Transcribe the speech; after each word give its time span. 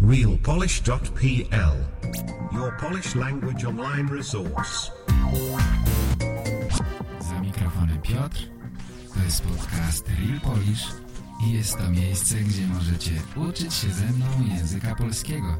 realpolish.pl 0.00 1.76
Your 2.52 2.72
Polish 2.78 3.14
language 3.14 3.64
online 3.64 4.08
resource. 4.08 4.90
Za 7.20 7.40
mikrofonem 7.40 8.00
Piotr. 8.02 8.38
To 9.14 9.24
jest 9.24 9.42
podcast 9.42 10.08
Real 10.08 10.40
Polish 10.40 10.86
i 11.46 11.52
jest 11.52 11.78
to 11.78 11.90
miejsce, 11.90 12.34
gdzie 12.34 12.66
możecie 12.66 13.10
uczyć 13.36 13.74
się 13.74 13.88
ze 13.90 14.04
mną 14.04 14.26
języka 14.56 14.94
polskiego. 14.94 15.58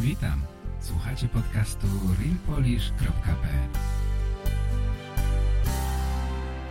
Witam. 0.00 0.42
Słuchacie 0.80 1.28
podcastu 1.28 1.86
realpolish.pl 2.20 3.68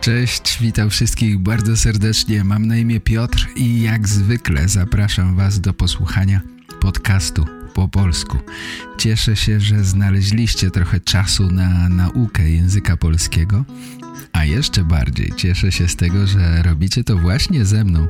Cześć, 0.00 0.47
witam 0.60 0.90
wszystkich 0.90 1.38
bardzo 1.38 1.76
serdecznie. 1.76 2.44
Mam 2.44 2.66
na 2.66 2.76
imię 2.76 3.00
Piotr 3.00 3.48
i 3.56 3.82
jak 3.82 4.08
zwykle 4.08 4.68
zapraszam 4.68 5.36
Was 5.36 5.60
do 5.60 5.74
posłuchania 5.74 6.40
podcastu 6.80 7.46
po 7.74 7.88
polsku. 7.88 8.38
Cieszę 8.98 9.36
się, 9.36 9.60
że 9.60 9.84
znaleźliście 9.84 10.70
trochę 10.70 11.00
czasu 11.00 11.50
na 11.50 11.88
naukę 11.88 12.50
języka 12.50 12.96
polskiego 12.96 13.64
a 14.38 14.44
jeszcze 14.44 14.84
bardziej 14.84 15.32
cieszę 15.36 15.72
się 15.72 15.88
z 15.88 15.96
tego, 15.96 16.26
że 16.26 16.62
robicie 16.62 17.04
to 17.04 17.16
właśnie 17.16 17.64
ze 17.64 17.84
mną. 17.84 18.08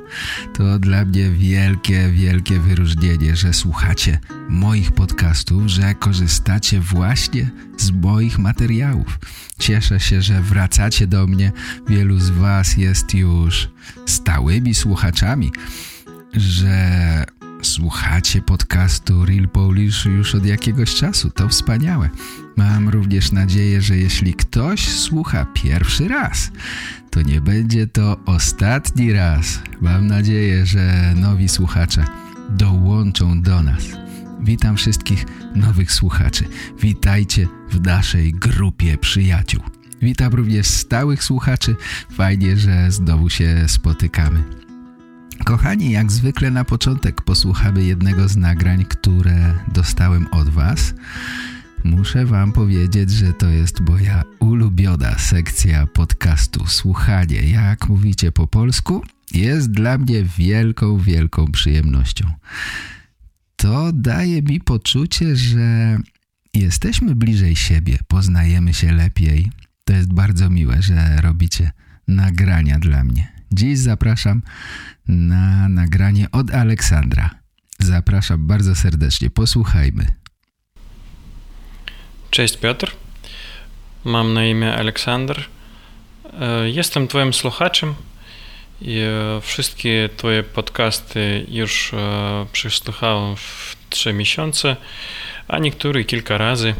To 0.55 0.79
dla 0.79 1.05
mnie 1.05 1.31
wielkie, 1.31 2.09
wielkie 2.09 2.59
wyróżnienie, 2.59 3.37
że 3.37 3.53
słuchacie 3.53 4.19
moich 4.49 4.93
podcastów, 4.93 5.67
że 5.67 5.95
korzystacie 5.95 6.81
właśnie 6.81 7.51
z 7.79 7.91
moich 7.91 8.39
materiałów. 8.39 9.19
Cieszę 9.59 10.01
się, 10.01 10.23
że 10.23 10.43
wracacie 10.43 11.07
do 11.07 11.27
mnie. 11.27 11.53
Wielu 11.89 12.19
z 12.19 12.31
Was 12.31 12.77
jest 12.77 13.15
już 13.15 13.69
stałymi 14.07 14.75
słuchaczami, 14.75 15.53
że 16.33 17.25
słuchacie 17.63 18.43
podcastu 18.43 19.25
Real 19.25 19.49
Polish 19.49 20.05
już 20.05 20.35
od 20.35 20.47
jakiegoś 20.47 20.95
czasu. 20.95 21.31
To 21.31 21.49
wspaniałe. 21.49 22.11
Mam 22.57 22.89
również 22.89 23.33
nadzieję, 23.33 23.83
że 23.83 23.97
jeśli 23.97 24.35
ktoś 24.35 24.89
słucha 24.89 25.47
pierwszy 25.55 26.09
raz, 26.09 26.51
to 27.11 27.23
nie 27.23 27.41
będzie 27.41 27.87
to 27.87 28.17
ostatni 28.27 29.13
raz. 29.13 29.61
Mam 29.81 30.07
nadzieję, 30.07 30.67
że 30.67 31.15
nowi 31.17 31.49
słuchacze 31.49 32.05
dołączą 32.49 33.43
do 33.43 33.63
nas. 33.63 33.85
Witam 34.41 34.77
wszystkich 34.77 35.25
nowych 35.55 35.93
słuchaczy. 35.93 36.45
Witajcie 36.83 37.49
w 37.71 37.81
naszej 37.81 38.33
grupie 38.33 38.99
przyjaciół. 38.99 39.63
Witam 40.03 40.33
również 40.33 40.67
stałych 40.67 41.25
słuchaczy. 41.25 41.77
Fajnie, 42.11 42.57
że 42.57 42.91
znowu 42.91 43.31
się 43.31 43.65
spotykamy. 43.69 44.68
Kochani, 45.45 45.91
jak 45.91 46.13
zwykle 46.13 46.51
na 46.51 46.65
początek 46.65 47.23
posłuchamy 47.23 47.85
jednego 47.85 48.29
z 48.29 48.37
nagrań, 48.37 48.85
które 48.85 49.55
dostałem 49.75 50.27
od 50.31 50.49
Was. 50.49 50.95
Muszę 51.85 52.27
wam 52.27 52.53
powiedzieć, 52.53 53.11
że 53.11 53.33
to 53.33 53.49
jest 53.49 53.81
moja 53.81 54.23
ulubiona 54.41 55.19
sekcja 55.19 55.87
podcastu. 55.87 56.67
Słuchanie, 56.67 57.43
jak 57.43 57.89
mówicie 57.89 58.33
po 58.33 58.47
polsku, 58.47 59.03
jest 59.35 59.71
dla 59.71 59.99
mnie 59.99 60.25
wielką, 60.25 60.99
wielką 60.99 61.53
przyjemnością. 61.53 62.33
To 63.57 63.93
daje 63.93 64.43
mi 64.43 64.61
poczucie, 64.61 65.37
że 65.37 65.99
jesteśmy 66.55 67.15
bliżej 67.15 67.57
siebie, 67.57 67.99
poznajemy 68.09 68.75
się 68.75 68.93
lepiej. 68.93 69.51
To 69.85 69.93
jest 69.93 70.13
bardzo 70.13 70.51
miłe, 70.51 70.83
że 70.83 71.21
robicie 71.21 71.71
nagrania 72.09 72.79
dla 72.79 73.05
mnie. 73.05 73.38
Dziś 73.53 73.79
zapraszam 73.79 74.43
na 75.09 75.69
nagranie 75.69 76.27
od 76.33 76.51
Aleksandra. 76.51 77.31
Zapraszam 77.79 78.47
bardzo 78.47 78.75
serdecznie. 78.75 79.31
Posłuchajmy. 79.31 80.07
Cześć 82.31 82.57
Piotr, 82.57 82.97
mam 84.05 84.35
na 84.35 84.45
imię 84.47 84.75
Aleksander. 84.75 85.45
E, 86.41 86.71
jestem 86.71 87.09
Twoim 87.09 87.35
słuchaczem 87.35 87.95
i 88.83 88.99
e, 88.99 89.41
wszystkie 89.41 90.09
Twoje 90.17 90.43
podcasty 90.43 91.47
już 91.49 91.95
e, 91.95 92.47
przesłuchałem 92.53 93.37
w 93.37 93.77
3 93.91 94.13
miesiące, 94.13 94.77
a 95.49 95.59
niektóre 95.59 96.05
kilka 96.05 96.39
razy. 96.39 96.75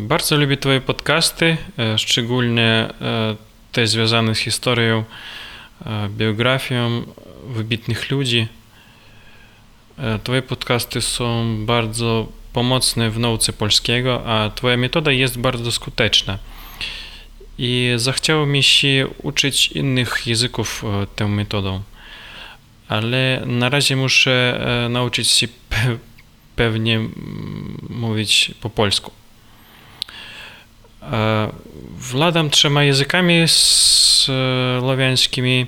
Bardzo 0.00 0.36
lubię 0.36 0.56
Twoje 0.56 0.80
podcasty, 0.80 1.56
szczególnie 1.96 2.88
te 3.74 3.86
związane 3.86 4.34
z 4.34 4.38
historią, 4.38 5.04
biografią 6.08 7.02
wybitnych 7.46 8.10
ludzi. 8.10 8.46
Twoje 10.24 10.42
podcasty 10.42 11.00
są 11.00 11.56
bardzo 11.66 12.26
pomocny 12.52 13.10
w 13.10 13.18
nauce 13.18 13.52
polskiego, 13.52 14.22
a 14.26 14.50
Twoja 14.50 14.76
metoda 14.76 15.12
jest 15.12 15.38
bardzo 15.38 15.72
skuteczna. 15.72 16.38
I 17.58 17.92
zachciało 17.96 18.46
mi 18.46 18.62
się 18.62 19.08
uczyć 19.22 19.66
innych 19.66 20.26
języków 20.26 20.84
e, 20.84 21.06
tą 21.16 21.28
metodą, 21.28 21.82
ale 22.88 23.42
na 23.46 23.68
razie 23.68 23.96
muszę 23.96 24.60
e, 24.84 24.88
nauczyć 24.88 25.30
się 25.30 25.48
pewnie 26.56 27.00
mówić 27.90 28.50
po 28.60 28.70
polsku. 28.70 29.23
Władam 31.98 32.50
trzema 32.50 32.84
językami 32.84 33.44
słowiańskimi 34.80 35.66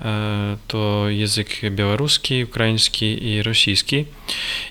E, 0.00 0.56
to 0.68 1.08
język 1.08 1.60
białoruski, 1.70 2.44
ukraiński 2.44 3.24
i 3.26 3.42
rosyjski. 3.42 4.04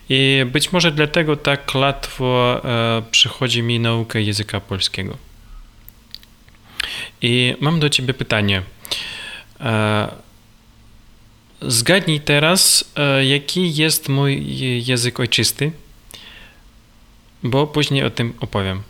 I 0.10 0.46
być 0.46 0.72
może 0.72 0.92
dlatego 0.92 1.36
tak 1.36 1.76
łatwo 1.76 2.62
e, 2.66 3.02
przychodzi 3.12 3.64
mi 3.64 3.80
nauka 3.80 4.20
języka 4.20 4.60
polskiego. 4.60 5.18
I 7.22 7.56
mam 7.60 7.80
do 7.80 7.90
ciebie 7.90 8.14
pytanie. 8.14 8.62
E, 9.60 10.08
zgadnij 11.62 12.20
teraz, 12.20 12.92
jaki 13.24 13.76
jest 13.76 14.10
mój 14.10 14.58
język 14.86 15.20
ojczysty, 15.20 15.72
bo 17.44 17.68
później 17.68 18.04
o 18.04 18.10
tym 18.10 18.34
opowiem. 18.40 18.84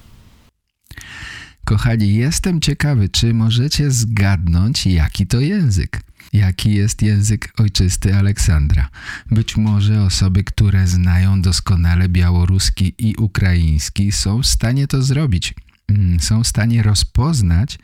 Kochani, 1.71 2.15
jestem 2.15 2.61
ciekawy, 2.61 3.09
czy 3.09 3.33
możecie 3.33 3.91
zgadnąć, 3.91 4.85
jaki 4.85 5.27
to 5.27 5.39
język 5.39 6.01
jaki 6.33 6.73
jest 6.73 7.01
język 7.01 7.53
ojczysty 7.57 8.15
Aleksandra. 8.15 8.89
Być 9.31 9.57
może 9.57 10.03
osoby, 10.03 10.43
które 10.43 10.87
znają 10.87 11.41
doskonale 11.41 12.09
białoruski 12.09 12.93
i 12.97 13.15
ukraiński 13.15 14.11
są 14.11 14.41
w 14.41 14.47
stanie 14.47 14.87
to 14.87 15.01
zrobić. 15.01 15.53
Mm, 15.87 16.19
są 16.19 16.43
w 16.43 16.47
stanie 16.47 16.83
rozpoznać, 16.83 17.79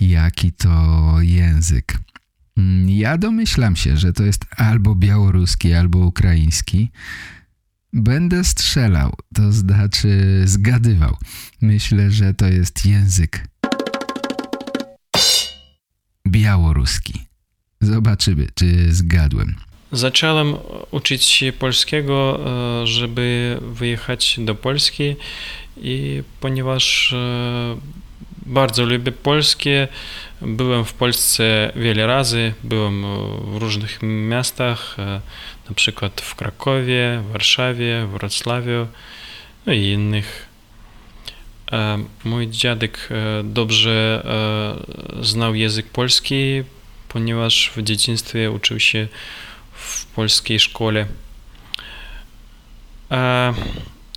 jaki 0.00 0.52
to 0.52 1.16
język. 1.20 1.98
Mm, 2.58 2.90
ja 2.90 3.18
domyślam 3.18 3.76
się, 3.76 3.96
że 3.96 4.12
to 4.12 4.22
jest 4.22 4.46
albo 4.56 4.94
białoruski, 4.94 5.74
albo 5.74 5.98
ukraiński. 5.98 6.90
Będę 7.92 8.44
strzelał, 8.44 9.12
to 9.34 9.52
znaczy 9.52 10.42
zgadywał. 10.44 11.16
Myślę, 11.60 12.10
że 12.10 12.34
to 12.34 12.46
jest 12.46 12.86
język 12.86 13.48
białoruski. 16.26 17.14
Zobaczymy, 17.80 18.46
czy 18.54 18.92
zgadłem. 18.94 19.54
Zacząłem 19.92 20.54
uczyć 20.90 21.24
się 21.24 21.52
polskiego, 21.52 22.40
e, 22.82 22.86
żeby 22.86 23.58
wyjechać 23.62 24.36
do 24.38 24.54
Polski 24.54 25.16
i 25.76 26.22
ponieważ 26.40 27.12
e, 27.12 27.76
bardzo 28.46 28.84
lubię 28.84 29.12
polskie, 29.12 29.88
byłem 30.42 30.84
w 30.84 30.92
Polsce 30.92 31.72
wiele 31.76 32.06
razy, 32.06 32.54
byłem 32.64 33.02
w 33.52 33.56
różnych 33.56 33.98
miastach, 34.02 34.96
e, 34.98 35.20
na 35.68 35.74
przykład 35.74 36.20
w 36.20 36.34
Krakowie, 36.34 37.22
Warszawie, 37.32 38.06
Wrocławiu 38.12 38.86
no 39.66 39.72
i 39.72 39.82
innych. 39.82 40.48
Mój 42.24 42.48
dziadek 42.48 43.08
dobrze 43.44 44.26
znał 45.22 45.54
język 45.54 45.86
polski, 45.86 46.62
ponieważ 47.08 47.72
w 47.76 47.82
dzieciństwie 47.82 48.50
uczył 48.50 48.80
się 48.80 49.08
w 49.72 50.06
polskiej 50.06 50.60
szkole. 50.60 51.06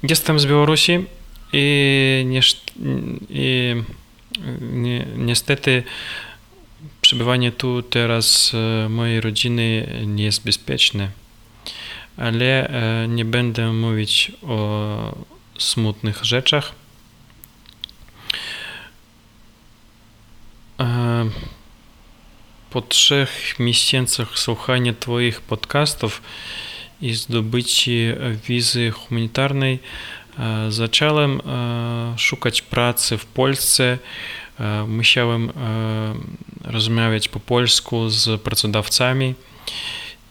Jestem 0.03 0.39
z 0.39 0.45
Białorusi 0.45 1.05
i, 1.53 2.25
niestety 5.17 5.83
przebywanie 7.01 7.51
tu 7.51 7.81
teraz 7.81 8.51
e, 8.53 8.89
mojej 8.89 9.21
rodziny 9.21 9.87
nie 10.05 10.23
jest 10.23 10.45
bezpieczne, 10.45 11.09
ale 12.21 12.67
e, 12.67 13.07
nie 13.07 13.25
będę 13.25 13.73
mówić 13.73 14.31
o 14.47 15.15
smutnych 15.59 16.25
rzeczach. 16.25 16.71
po 22.69 22.81
trzech 22.81 23.59
miesiącach 23.59 24.39
słuchania 24.39 24.93
Twoich 24.99 25.41
podcastów 25.41 26.21
i 27.01 27.13
zdobycia 27.13 27.91
wizy 28.47 28.91
humanitarnej 28.91 29.79
zacząłem 30.69 31.41
szukać 32.17 32.61
pracy 32.61 33.17
w 33.17 33.25
Polsce. 33.25 33.97
Musiałem 34.87 35.51
rozmawiać 36.63 37.27
po 37.27 37.39
polsku 37.39 38.09
z 38.09 38.41
pracodawcami 38.41 39.33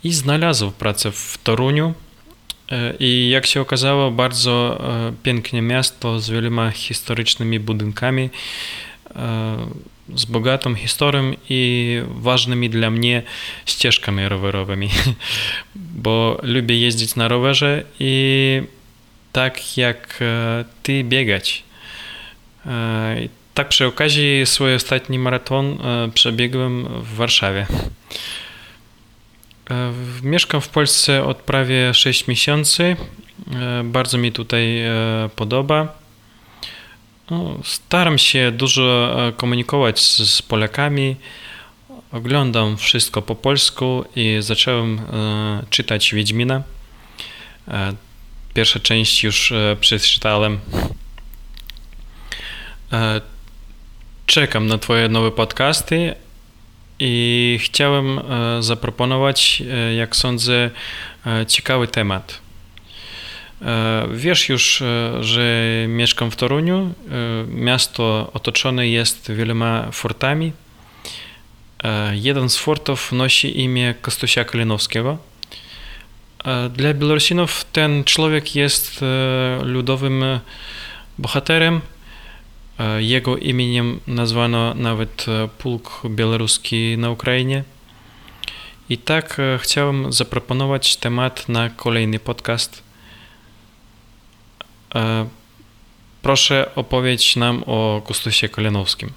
i 0.04 0.12
znalazłem 0.12 0.72
pracę 0.72 1.12
w 1.12 1.38
Toruniu. 1.42 1.94
I 3.00 3.30
jak 3.30 3.46
się 3.46 3.60
okazało, 3.60 4.10
bardzo 4.10 4.84
piękne 5.22 5.62
miasto 5.62 6.20
z 6.20 6.30
wieloma 6.30 6.70
historycznymi 6.70 7.60
budynkami 7.60 8.30
z 10.14 10.24
bogatą 10.24 10.74
historią 10.74 11.32
i 11.48 12.02
ważnymi 12.08 12.70
dla 12.70 12.90
mnie 12.90 13.22
ścieżkami 13.66 14.28
rowerowymi, 14.28 14.90
bo 16.04 16.38
lubię 16.42 16.80
jeździć 16.80 17.16
na 17.16 17.28
rowerze 17.28 17.84
i 18.00 18.62
tak 19.32 19.76
jak 19.76 20.18
ty 20.82 21.04
biegać. 21.04 21.62
Tak 23.54 23.68
przy 23.68 23.86
okazji 23.86 24.46
swój 24.46 24.74
ostatni 24.74 25.18
maraton 25.18 25.78
przebiegłem 26.14 26.84
w 26.84 27.14
Warszawie. 27.14 27.66
Mieszkam 30.22 30.60
w 30.60 30.68
Polsce 30.68 31.24
od 31.24 31.36
prawie 31.36 31.94
6 31.94 32.26
miesięcy. 32.26 32.96
Bardzo 33.84 34.18
mi 34.18 34.32
tutaj 34.32 34.80
podoba. 35.36 36.00
No, 37.30 37.58
staram 37.64 38.18
się 38.18 38.52
dużo 38.52 39.16
e, 39.28 39.32
komunikować 39.32 40.00
z, 40.00 40.42
Polakami. 40.42 41.16
Oglądam 42.12 42.76
wszystko 42.76 43.22
po 43.22 43.34
polsku 43.34 44.04
i 44.16 44.36
zacząłem 44.40 44.98
e, 44.98 45.62
czytać 45.70 46.14
Wiedźmina. 46.14 46.62
E, 47.68 47.92
pierwsza 48.54 48.80
część 48.80 49.24
już 49.24 49.52
e, 49.52 49.76
przeczytałem. 49.80 50.60
E, 52.92 53.20
czekam 54.26 54.66
na 54.66 54.78
Twoje 54.78 55.08
nowe 55.08 55.30
podcasty 55.30 56.14
i 57.00 57.58
chciałem 57.62 58.18
e, 58.18 58.22
zaproponować, 58.62 59.62
jak 59.96 60.16
sądzę, 60.16 60.70
ciekawy 61.48 61.88
temat. 61.88 62.40
Wiesz 64.14 64.48
już, 64.48 64.82
że 65.20 65.64
mieszkam 65.88 66.30
w 66.30 66.36
Toruniu. 66.36 66.94
Miasto 67.48 68.30
otoczone 68.34 68.88
jest 68.88 69.32
wieloma 69.32 69.90
fortami. 69.92 70.52
Jeden 72.12 72.48
z 72.48 72.56
fortów 72.56 73.12
nosi 73.12 73.60
imię 73.60 73.94
Kostusia 74.02 74.44
Kalinowskiego. 74.44 75.18
Dla 76.70 76.94
Białorusinów 76.94 77.64
ten 77.72 78.04
człowiek 78.04 78.56
jest 78.56 79.00
ludowym 79.62 80.24
bohaterem. 81.18 81.80
Jego 82.98 83.36
imieniem 83.36 84.00
nazwano 84.06 84.74
nawet 84.74 85.26
pułk 85.58 86.02
białoruski 86.06 86.98
na 86.98 87.10
Ukrainie. 87.10 87.64
I 88.88 88.98
tak 88.98 89.40
chciałem 89.58 90.12
zaproponować 90.12 90.96
temat 90.96 91.48
na 91.48 91.70
kolejny 91.70 92.18
podcast– 92.18 92.82
Proszę 96.22 96.70
opowiedz 96.74 97.36
nam 97.36 97.64
o 97.66 98.02
Gustusie 98.06 98.48
Kalinowskim. 98.48 99.10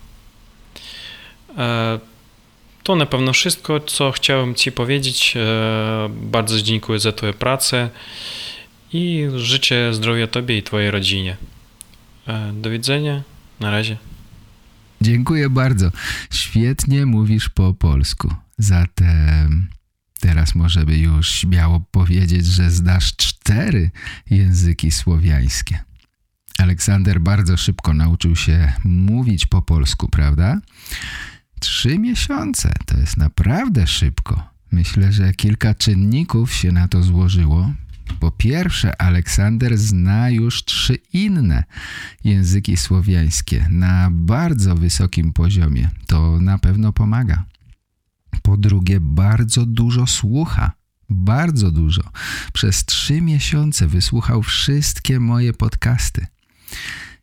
To 2.84 2.96
na 2.96 3.06
pewno 3.06 3.34
wszystko, 3.34 3.80
co 3.80 4.12
chciałem 4.12 4.56
Ci 4.56 4.72
powiedzieć. 4.72 5.34
Bardzo 6.10 6.62
dziękuję 6.62 7.00
za 7.00 7.12
Twoją 7.12 7.34
pracę 7.34 7.90
i 8.94 9.28
życzę 9.36 9.94
zdrowia 9.94 10.28
Tobie 10.28 10.58
i 10.58 10.64
Twojej 10.64 10.92
rodzinie. 10.92 11.38
Do 12.54 12.70
widzenia. 12.70 13.22
Na 13.60 13.72
razie. 13.72 13.98
Dziękuję 15.02 15.50
bardzo. 15.50 15.92
Świetnie 16.32 17.06
mówisz 17.06 17.50
po 17.50 17.74
polsku. 17.74 18.36
Zatem 18.58 19.68
Teraz 20.24 20.56
możemy 20.56 20.98
już 20.98 21.32
śmiało 21.32 21.80
powiedzieć, 21.80 22.46
że 22.46 22.72
znasz 22.72 23.16
cztery 23.16 23.92
języki 24.30 24.92
słowiańskie. 24.92 25.84
Aleksander 26.58 27.22
bardzo 27.22 27.58
szybko 27.58 27.94
nauczył 27.94 28.36
się 28.36 28.74
mówić 28.84 29.46
po 29.46 29.62
polsku, 29.62 30.10
prawda? 30.10 30.62
Trzy 31.60 32.00
miesiące 32.00 32.74
to 32.86 32.98
jest 32.98 33.18
naprawdę 33.18 33.88
szybko. 33.88 34.44
Myślę, 34.72 35.12
że 35.12 35.34
kilka 35.34 35.76
czynników 35.76 36.54
się 36.54 36.72
na 36.72 36.88
to 36.88 37.04
złożyło. 37.04 37.72
Po 38.20 38.32
pierwsze, 38.32 39.02
Aleksander 39.02 39.78
zna 39.78 40.30
już 40.30 40.66
trzy 40.66 40.96
inne 41.14 41.64
języki 42.24 42.78
słowiańskie 42.78 43.68
na 43.70 44.10
bardzo 44.12 44.76
wysokim 44.76 45.34
poziomie. 45.34 45.90
To 46.08 46.42
na 46.42 46.58
pewno 46.58 46.94
pomaga. 46.94 47.46
Po 48.42 48.58
drugie, 48.58 49.00
bardzo 49.00 49.66
dużo 49.66 50.08
słucha. 50.08 50.72
Bardzo 51.10 51.72
dużo. 51.72 52.02
Przez 52.54 52.86
trzy 52.86 53.22
miesiące 53.22 53.88
wysłuchał 53.88 54.44
wszystkie 54.44 55.20
moje 55.20 55.54
podcasty. 55.54 56.28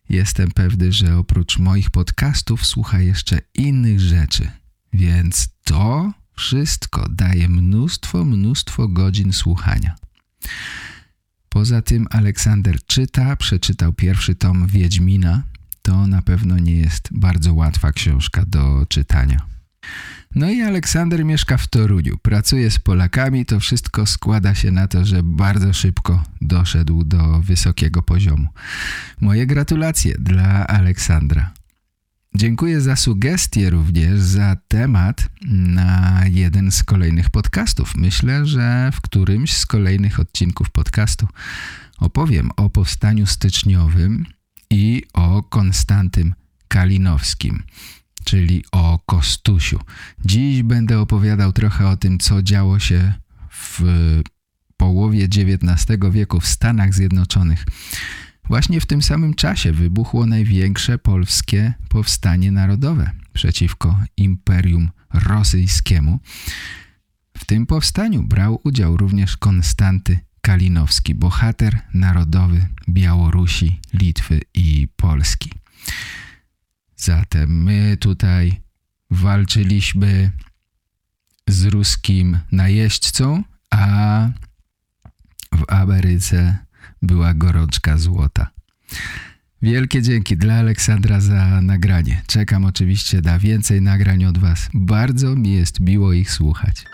Jestem 0.09 0.51
pewny, 0.51 0.91
że 0.91 1.17
oprócz 1.17 1.59
moich 1.59 1.89
podcastów 1.89 2.65
słucha 2.65 2.99
jeszcze 2.99 3.39
innych 3.53 3.99
rzeczy. 3.99 4.51
Więc 4.93 5.49
to 5.63 6.13
wszystko 6.37 7.09
daje 7.09 7.49
mnóstwo, 7.49 8.25
mnóstwo 8.25 8.87
godzin 8.87 9.33
słuchania. 9.33 9.95
Poza 11.49 11.81
tym 11.81 12.07
Aleksander 12.09 12.85
czyta, 12.85 13.35
przeczytał 13.35 13.93
pierwszy 13.93 14.35
tom 14.35 14.67
Wiedźmina. 14.67 15.43
To 15.81 16.07
na 16.07 16.21
pewno 16.21 16.59
nie 16.59 16.75
jest 16.75 17.09
bardzo 17.11 17.53
łatwa 17.53 17.91
książka 17.91 18.45
do 18.45 18.85
czytania. 18.89 19.51
No 20.35 20.49
i 20.49 20.61
Aleksander 20.61 21.25
mieszka 21.25 21.57
w 21.57 21.67
Toruniu, 21.67 22.17
pracuje 22.17 22.71
z 22.71 22.79
Polakami, 22.79 23.45
to 23.45 23.59
wszystko 23.59 24.05
składa 24.05 24.55
się 24.55 24.71
na 24.71 24.87
to, 24.87 25.05
że 25.05 25.23
bardzo 25.23 25.73
szybko 25.73 26.23
doszedł 26.41 27.03
do 27.03 27.39
wysokiego 27.39 28.01
poziomu. 28.01 28.47
Moje 29.21 29.47
gratulacje 29.47 30.15
dla 30.19 30.67
Aleksandra. 30.67 31.51
Dziękuję 32.35 32.81
za 32.81 32.95
sugestie 32.95 33.69
również, 33.69 34.19
za 34.19 34.57
temat 34.67 35.29
na 35.47 36.21
jeden 36.27 36.71
z 36.71 36.83
kolejnych 36.83 37.29
podcastów. 37.29 37.95
Myślę, 37.95 38.45
że 38.45 38.91
w 38.93 39.01
którymś 39.01 39.53
z 39.53 39.65
kolejnych 39.65 40.19
odcinków 40.19 40.69
podcastu 40.69 41.27
opowiem 41.97 42.51
o 42.57 42.69
powstaniu 42.69 43.25
styczniowym 43.25 44.25
i 44.69 45.03
o 45.13 45.43
Konstantym 45.43 46.33
Kalinowskim 46.67 47.63
czyli 48.23 48.63
o 48.71 48.99
Kostusiu. 49.05 49.79
Dziś 50.25 50.63
będę 50.63 50.99
opowiadał 50.99 51.51
trochę 51.53 51.87
o 51.87 51.97
tym, 51.97 52.19
co 52.19 52.41
działo 52.41 52.79
się 52.79 53.13
w 53.51 53.81
połowie 54.77 55.23
XIX 55.23 55.99
wieku 56.11 56.39
w 56.39 56.47
Stanach 56.47 56.93
Zjednoczonych. 56.93 57.65
Właśnie 58.51 58.81
w 58.81 58.85
tym 58.85 59.01
samym 59.01 59.33
czasie 59.33 59.71
wybuchło 59.71 60.25
największe 60.25 60.97
polskie 60.97 61.73
powstanie 61.89 62.51
narodowe 62.51 63.11
przeciwko 63.33 63.99
Imperium 64.17 64.89
Rosyjskiemu. 65.13 66.19
W 67.37 67.45
tym 67.45 67.65
powstaniu 67.65 68.23
brał 68.23 68.61
udział 68.63 68.97
również 68.97 69.37
Konstanty 69.37 70.19
Kalinowski, 70.41 71.15
bohater 71.15 71.79
narodowy 71.93 72.67
Białorusi, 72.89 73.79
Litwy 73.93 74.41
i 74.53 74.87
Polski. 74.95 75.51
Zatem 76.95 77.63
my 77.63 77.97
tutaj 77.97 78.61
walczyliśmy 79.11 80.31
z 81.47 81.65
ruskim 81.65 82.39
najeźdźcą, 82.51 83.43
a 83.69 84.29
w 85.51 85.63
Ameryce 85.67 86.70
była 87.01 87.33
gorączka 87.33 87.97
złota. 87.97 88.47
Wielkie 89.61 90.01
dzięki 90.01 90.37
dla 90.37 90.53
Aleksandra 90.53 91.19
za 91.19 91.61
nagranie. 91.61 92.21
Czekam 92.27 92.65
oczywiście 92.65 93.21
na 93.21 93.39
więcej 93.39 93.81
nagrań 93.81 94.25
od 94.25 94.37
Was. 94.37 94.69
Bardzo 94.73 95.35
mi 95.35 95.53
jest 95.53 95.79
miło 95.79 96.13
ich 96.13 96.31
słuchać. 96.31 96.85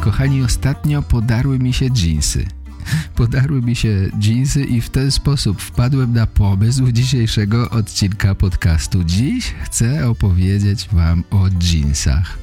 Kochani, 0.00 0.42
ostatnio 0.42 1.02
podarły 1.02 1.58
mi 1.58 1.72
się 1.72 1.90
dżinsy. 1.90 2.46
Podarły 3.16 3.62
mi 3.62 3.76
się 3.76 4.10
dżinsy 4.18 4.64
i 4.64 4.80
w 4.80 4.90
ten 4.90 5.10
sposób 5.10 5.62
wpadłem 5.62 6.12
na 6.12 6.26
pomysł 6.26 6.92
dzisiejszego 6.92 7.70
odcinka 7.70 8.34
podcastu. 8.34 9.04
Dziś 9.04 9.54
chcę 9.62 10.08
opowiedzieć 10.08 10.88
wam 10.92 11.24
o 11.30 11.50
dżinsach. 11.50 12.38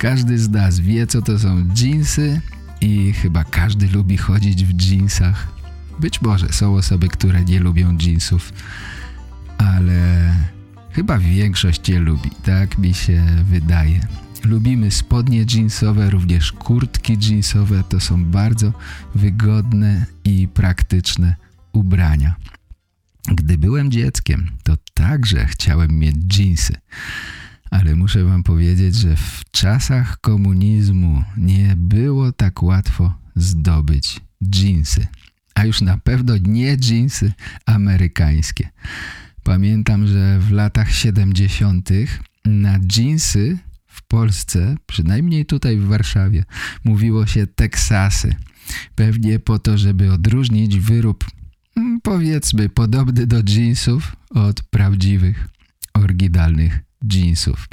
Każdy 0.00 0.38
z 0.38 0.50
nas 0.50 0.80
wie, 0.80 1.06
co 1.06 1.22
to 1.22 1.38
są 1.38 1.64
dżinsy 1.74 2.40
i 2.80 3.12
chyba 3.12 3.44
każdy 3.44 3.88
lubi 3.88 4.16
chodzić 4.16 4.64
w 4.64 4.72
dżinsach. 4.72 5.48
Być 5.98 6.22
może 6.22 6.52
są 6.52 6.74
osoby, 6.74 7.08
które 7.08 7.44
nie 7.44 7.60
lubią 7.60 7.96
dżinsów, 7.96 8.52
ale 9.58 10.34
chyba 10.92 11.18
większość 11.18 11.88
je 11.88 11.98
lubi, 11.98 12.30
tak 12.44 12.78
mi 12.78 12.94
się 12.94 13.24
wydaje. 13.44 14.00
Lubimy 14.44 14.90
spodnie 14.90 15.44
jeansowe, 15.54 16.10
również 16.10 16.52
kurtki 16.52 17.18
jeansowe. 17.20 17.84
To 17.88 18.00
są 18.00 18.24
bardzo 18.24 18.72
wygodne 19.14 20.06
i 20.24 20.48
praktyczne 20.48 21.36
ubrania. 21.72 22.34
Gdy 23.28 23.58
byłem 23.58 23.90
dzieckiem, 23.90 24.50
to 24.62 24.76
także 24.94 25.46
chciałem 25.46 25.98
mieć 25.98 26.38
jeansy. 26.38 26.74
Ale 27.70 27.96
muszę 27.96 28.24
wam 28.24 28.42
powiedzieć, 28.42 28.94
że 28.94 29.16
w 29.16 29.42
czasach 29.50 30.20
komunizmu 30.20 31.24
nie 31.36 31.74
było 31.76 32.32
tak 32.32 32.62
łatwo 32.62 33.14
zdobyć 33.36 34.20
jeansy. 34.54 35.06
A 35.54 35.64
już 35.64 35.80
na 35.80 35.98
pewno 35.98 36.36
nie 36.36 36.76
jeansy 36.90 37.32
amerykańskie. 37.66 38.68
Pamiętam, 39.42 40.06
że 40.06 40.38
w 40.38 40.52
latach 40.52 40.92
70. 40.92 41.90
na 42.44 42.78
jeansy 42.96 43.58
w 43.86 44.02
Polsce, 44.02 44.76
przynajmniej 44.86 45.46
tutaj 45.46 45.76
w 45.76 45.86
Warszawie, 45.86 46.44
mówiło 46.84 47.26
się 47.26 47.46
Teksasy. 47.46 48.34
Pewnie 48.94 49.38
po 49.38 49.58
to, 49.58 49.78
żeby 49.78 50.12
odróżnić 50.12 50.78
wyrób, 50.78 51.24
mm, 51.76 52.00
powiedzmy, 52.00 52.68
podobny 52.68 53.26
do 53.26 53.42
jeansów 53.48 54.16
od 54.30 54.62
prawdziwych, 54.62 55.48
oryginalnych 55.94 56.89
jeansów. 57.12 57.68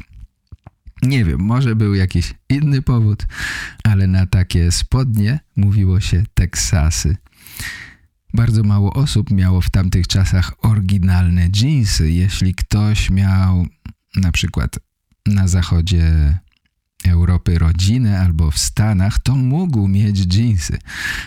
Nie 1.04 1.26
wiem, 1.26 1.40
może 1.40 1.76
był 1.76 1.96
jakiś 1.96 2.34
inny 2.50 2.82
powód, 2.82 3.28
ale 3.84 4.08
na 4.08 4.26
takie 4.26 4.72
spodnie 4.72 5.40
mówiło 5.56 6.00
się 6.00 6.24
Teksasy. 6.34 7.18
Bardzo 8.34 8.64
mało 8.64 8.94
osób 8.94 9.32
miało 9.32 9.62
w 9.62 9.70
tamtych 9.70 10.08
czasach 10.08 10.54
oryginalne 10.62 11.50
jeansy. 11.62 12.12
Jeśli 12.12 12.56
ktoś 12.56 13.10
miał 13.10 13.68
na 14.16 14.32
przykład 14.32 14.80
na 15.26 15.48
zachodzie 15.48 16.38
Europy 17.06 17.60
rodzinę 17.60 18.20
albo 18.20 18.52
w 18.52 18.58
Stanach, 18.58 19.20
to 19.20 19.36
mógł 19.36 19.88
mieć 19.88 20.36
jeansy. 20.36 20.78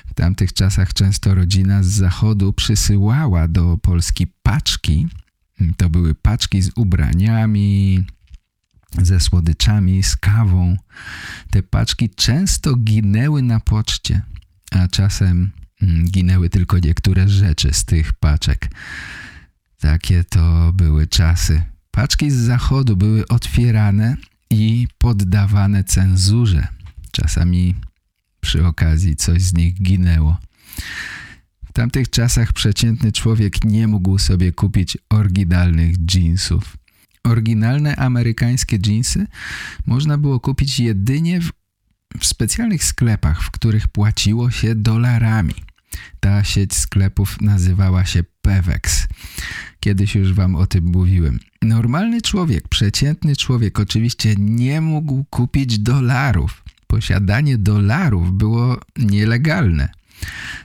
W 0.07 0.15
tamtych 0.15 0.53
czasach 0.53 0.95
często 0.95 1.35
rodzina 1.35 1.83
z 1.83 1.87
zachodu 1.87 2.53
przysyłała 2.53 3.49
do 3.49 3.79
Polski 3.79 4.27
paczki. 4.43 5.09
To 5.77 5.91
były 5.91 6.15
paczki 6.15 6.63
z 6.63 6.71
ubraniami, 6.77 8.05
ze 8.99 9.21
słodyczami, 9.21 10.03
z 10.03 10.17
kawą. 10.17 10.77
Te 11.51 11.63
paczki 11.63 12.11
często 12.11 12.77
ginęły 12.77 13.43
na 13.43 13.61
poczcie, 13.61 14.23
a 14.71 14.89
czasem 14.89 15.51
mm, 15.83 16.11
ginęły 16.11 16.51
tylko 16.51 16.79
niektóre 16.79 17.29
rzeczy 17.29 17.73
z 17.73 17.85
tych 17.85 18.13
paczek. 18.13 18.71
Takie 19.79 20.25
to 20.25 20.73
były 20.73 21.07
czasy. 21.07 21.63
Paczki 21.91 22.31
z 22.31 22.35
zachodu 22.35 22.97
były 22.97 23.29
otwierane 23.29 24.17
i 24.51 24.89
poddawane 24.99 25.85
cenzurze. 25.85 26.67
Czasami 27.13 27.75
przy 28.41 28.67
okazji 28.67 29.17
coś 29.17 29.43
z 29.43 29.55
nich 29.55 29.83
ginęło. 29.83 30.37
Tamtych 31.81 32.11
czasach 32.11 32.53
przeciętny 32.53 33.13
człowiek 33.13 33.65
nie 33.65 33.89
mógł 33.89 34.19
sobie 34.19 34.53
kupić 34.53 34.99
oryginalnych 35.11 35.97
jeansów. 36.15 36.77
Oryginalne 37.25 37.97
amerykańskie 37.97 38.79
jeansy 38.87 39.27
można 39.87 40.19
było 40.19 40.41
kupić 40.41 40.81
jedynie 40.81 41.41
w, 41.41 41.53
w 42.19 42.27
specjalnych 42.27 42.85
sklepach, 42.85 43.43
w 43.43 43.51
których 43.51 43.89
płaciło 43.89 44.51
się 44.51 44.75
dolarami. 44.75 45.55
Ta 46.21 46.45
sieć 46.45 46.75
sklepów 46.75 47.41
nazywała 47.41 48.05
się 48.05 48.25
Pewex. 48.43 49.09
Kiedyś 49.81 50.15
już 50.15 50.33
wam 50.33 50.57
o 50.57 50.67
tym 50.67 50.85
mówiłem. 50.85 51.39
Normalny 51.63 52.23
człowiek, 52.23 52.69
przeciętny 52.69 53.37
człowiek 53.37 53.81
oczywiście 53.81 54.35
nie 54.39 54.81
mógł 54.81 55.25
kupić 55.25 55.79
dolarów. 55.79 56.65
Posiadanie 56.87 57.59
dolarów 57.59 58.33
było 58.33 58.81
nielegalne. 58.97 60.00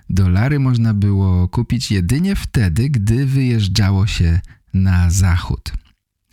Dolary 0.09 0.59
można 0.59 0.93
było 0.93 1.47
kupić 1.47 1.91
jedynie 1.91 2.35
wtedy, 2.35 2.89
gdy 2.89 3.25
wyjeżdżało 3.25 4.07
się 4.07 4.39
na 4.73 5.09
zachód. 5.09 5.73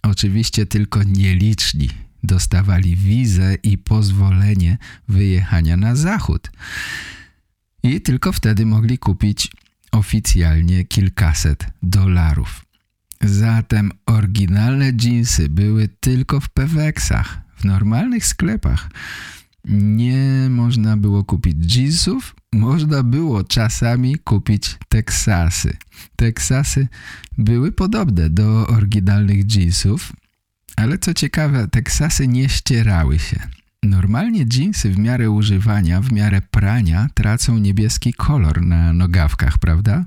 Oczywiście 0.03 0.67
tylko 0.67 1.03
nieliczni 1.03 1.89
dostawali 2.23 2.97
wizę 2.97 3.55
i 3.63 3.79
pozwolenie 3.79 4.79
wyjechania 5.09 5.77
na 5.77 5.97
zachód. 5.97 6.51
I 7.83 8.01
tylko 8.01 8.33
wtedy 8.33 8.67
mogli 8.67 8.99
kupić 8.99 9.51
oficjalnie 9.93 10.85
kilkaset 10.85 11.67
dolarów. 11.83 12.65
Zatem 13.21 13.93
oryginalne 14.07 14.93
dżinsy 14.93 15.49
były 15.49 15.89
tylko 15.89 16.41
w 16.41 16.49
Peweksach, 16.49 17.39
w 17.57 17.65
normalnych 17.65 18.27
sklepach. 18.27 18.91
Nie 19.65 20.49
można 20.51 20.97
było 20.97 21.25
kupić 21.25 21.57
dżinsów, 21.57 22.35
można 22.53 23.03
było 23.03 23.45
czasami 23.45 24.19
kupić 24.19 24.79
Teksasy. 24.89 25.77
Teksasy 26.17 26.89
były 27.39 27.73
podobne 27.73 28.31
do 28.31 28.67
oryginalnych 28.67 29.47
dżinsów, 29.47 30.13
ale 30.77 30.99
co 30.99 31.15
ciekawe, 31.15 31.69
Teksasy 31.69 32.29
nie 32.29 32.49
ścierały 32.49 33.19
się. 33.19 33.41
Normalnie 33.83 34.47
dżinsy 34.47 34.91
w 34.91 34.99
miarę 34.99 35.31
używania, 35.31 36.01
w 36.01 36.13
miarę 36.13 36.43
prania 36.51 37.09
tracą 37.15 37.59
niebieski 37.59 38.13
kolor 38.13 38.63
na 38.63 38.93
nogawkach, 38.93 39.59
prawda? 39.59 40.05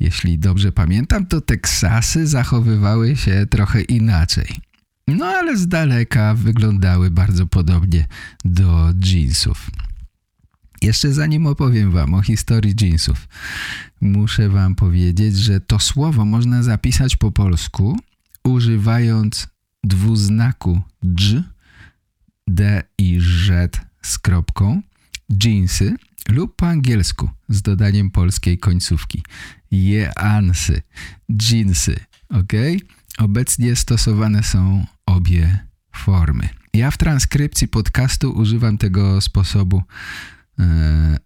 Jeśli 0.00 0.38
dobrze 0.38 0.72
pamiętam, 0.72 1.26
to 1.26 1.40
Teksasy 1.40 2.26
zachowywały 2.26 3.16
się 3.16 3.46
trochę 3.50 3.80
inaczej. 3.82 4.46
No 5.08 5.26
ale 5.26 5.56
z 5.56 5.68
daleka 5.68 6.34
wyglądały 6.34 7.10
bardzo 7.10 7.46
podobnie 7.46 8.06
do 8.44 8.92
jeansów. 9.04 9.70
Jeszcze 10.82 11.12
zanim 11.12 11.46
opowiem 11.46 11.92
wam 11.92 12.14
o 12.14 12.22
historii 12.22 12.74
jeansów, 12.80 13.28
muszę 14.00 14.48
wam 14.48 14.74
powiedzieć, 14.74 15.36
że 15.36 15.60
to 15.60 15.78
słowo 15.78 16.24
można 16.24 16.62
zapisać 16.62 17.16
po 17.16 17.32
polsku 17.32 17.98
używając 18.44 19.48
dwuznaku 19.84 20.80
dż, 21.02 21.42
d 22.48 22.82
i 22.98 23.20
z 23.20 23.76
z 24.02 24.18
kropką, 24.18 24.82
jeansy 25.44 25.94
lub 26.28 26.56
po 26.56 26.68
angielsku 26.68 27.30
z 27.48 27.62
dodaniem 27.62 28.10
polskiej 28.10 28.58
końcówki. 28.58 29.22
Jeansy, 29.70 30.82
jeansy, 31.50 31.96
ok? 32.30 32.52
Obecnie 33.18 33.76
stosowane 33.76 34.42
są 34.42 34.86
obie 35.06 35.58
formy. 35.92 36.48
Ja 36.74 36.90
w 36.90 36.98
transkrypcji 36.98 37.68
podcastu 37.68 38.32
używam 38.32 38.78
tego 38.78 39.20
sposobu 39.20 39.82
e, 40.58 41.16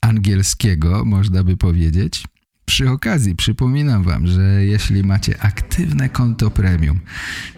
angielskiego, 0.00 1.04
można 1.04 1.44
by 1.44 1.56
powiedzieć. 1.56 2.24
Przy 2.64 2.90
okazji 2.90 3.36
przypominam 3.36 4.02
Wam, 4.02 4.26
że 4.26 4.64
jeśli 4.64 5.02
macie 5.02 5.42
aktywne 5.42 6.08
konto 6.08 6.50
premium, 6.50 7.00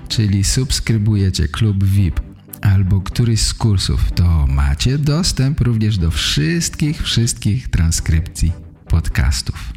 czyli 0.09 0.45
subskrybujecie 0.45 1.49
klub 1.49 1.85
VIP 1.85 2.21
albo 2.61 3.00
któryś 3.00 3.41
z 3.41 3.55
kursów, 3.55 4.12
to 4.12 4.47
macie 4.47 4.99
dostęp 4.99 5.61
również 5.61 5.99
do 5.99 6.11
wszystkich, 6.11 7.02
wszystkich 7.02 7.69
transkrypcji 7.69 8.52
podcastów. 8.88 9.73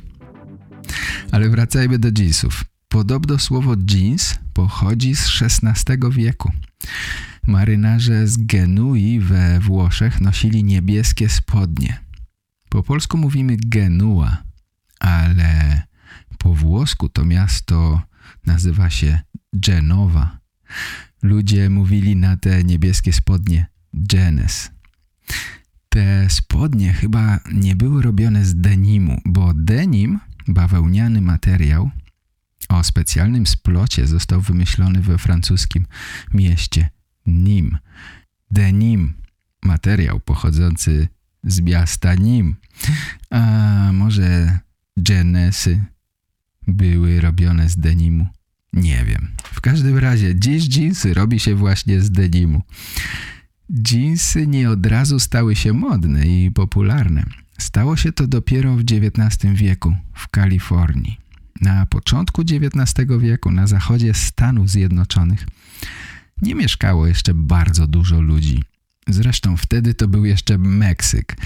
Ale 1.32 1.50
wracajmy 1.50 2.00
do 2.00 2.10
jeansów. 2.22 2.64
Podobno 2.88 3.40
słowo 3.40 3.76
jeans 3.92 4.36
pochodzi 4.56 5.16
z 5.16 5.42
XVI 5.42 5.98
wieku. 6.12 6.52
Marynarze 7.48 8.28
z 8.28 8.38
Genui 8.38 9.20
we 9.20 9.60
Włoszech 9.60 10.22
nosili 10.22 10.64
niebieskie 10.64 11.30
spodnie. 11.30 12.00
Po 12.70 12.84
polsku 12.84 13.18
mówimy 13.18 13.58
Genua, 13.58 14.44
ale 15.00 15.82
po 16.38 16.54
włosku 16.54 17.10
to 17.10 17.26
miasto 17.26 18.02
nazywa 18.46 18.90
się 18.90 19.20
Genowa. 19.54 20.40
Ludzie 21.22 21.70
mówili 21.70 22.16
na 22.16 22.38
te 22.38 22.64
niebieskie 22.64 23.14
spodnie 23.14 23.66
Genes. 23.94 24.72
Te 25.90 26.30
spodnie 26.30 26.94
chyba 26.94 27.40
nie 27.54 27.76
były 27.76 28.02
robione 28.02 28.46
z 28.46 28.56
denimu, 28.56 29.22
bo 29.26 29.54
denim, 29.54 30.20
bawełniany 30.48 31.22
materiał, 31.22 31.92
o 32.70 32.84
specjalnym 32.84 33.48
splocie 33.48 34.08
został 34.08 34.42
wymyślony 34.42 35.02
we 35.02 35.18
francuskim 35.18 35.86
mieście 36.34 36.90
Nîmes. 37.28 37.78
Denim, 38.52 39.14
materiał 39.64 40.20
pochodzący 40.20 41.08
z 41.44 41.62
miasta 41.62 42.16
Nîmes. 42.16 42.54
A 43.30 43.90
może 43.94 44.60
Genesy 44.98 45.84
były 46.68 47.22
robione 47.22 47.70
z 47.70 47.78
denimu? 47.78 48.28
Nie 48.74 49.06
wiem. 49.06 49.28
W 49.44 49.62
każdym 49.62 49.98
razie 49.98 50.36
dziś 50.36 50.70
dżinsy 50.70 51.14
robi 51.14 51.40
się 51.40 51.56
właśnie 51.56 52.02
z 52.02 52.12
denimu. 52.12 52.62
Dżinsy 53.74 54.48
nie 54.48 54.70
od 54.70 54.86
razu 54.86 55.20
stały 55.20 55.56
się 55.56 55.74
modne 55.74 56.28
i 56.28 56.52
popularne. 56.52 57.24
Stało 57.58 57.98
się 57.98 58.12
to 58.12 58.28
dopiero 58.28 58.76
w 58.76 58.82
XIX 58.82 59.54
wieku 59.54 59.96
w 60.14 60.28
Kalifornii. 60.28 61.25
Na 61.62 61.86
początku 61.86 62.42
XIX 62.42 63.10
wieku 63.20 63.52
na 63.52 63.68
zachodzie 63.68 64.14
Stanów 64.14 64.70
Zjednoczonych 64.70 65.48
nie 66.42 66.56
mieszkało 66.56 67.08
jeszcze 67.08 67.34
bardzo 67.34 67.88
dużo 67.88 68.22
ludzi. 68.22 68.64
Zresztą 69.08 69.58
wtedy 69.58 69.94
to 69.94 70.08
był 70.08 70.26
jeszcze 70.26 70.58
Meksyk. 70.58 71.38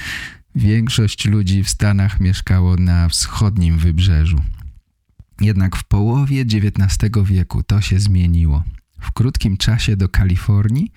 Większość 0.55 1.25
ludzi 1.25 1.63
w 1.63 1.69
Stanach 1.69 2.19
mieszkało 2.19 2.75
na 2.75 3.09
wschodnim 3.09 3.77
wybrzeżu. 3.77 4.41
Jednak 5.41 5.75
w 5.75 5.83
połowie 5.83 6.41
XIX 6.41 6.89
wieku 7.23 7.63
to 7.63 7.81
się 7.81 7.99
zmieniło. 7.99 8.63
W 9.01 9.11
krótkim 9.11 9.57
czasie 9.57 9.97
do 9.97 10.09
Kalifornii 10.09 10.91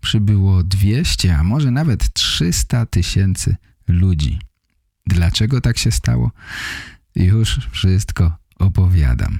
przybyło 0.00 0.62
200, 0.62 1.36
a 1.36 1.44
może 1.44 1.70
nawet 1.70 2.12
300 2.12 2.86
tysięcy 2.86 3.56
ludzi. 3.88 4.38
Dlaczego 5.06 5.60
tak 5.60 5.78
się 5.78 5.90
stało? 5.90 6.30
Już 7.14 7.68
wszystko 7.72 8.32
opowiadam. 8.58 9.38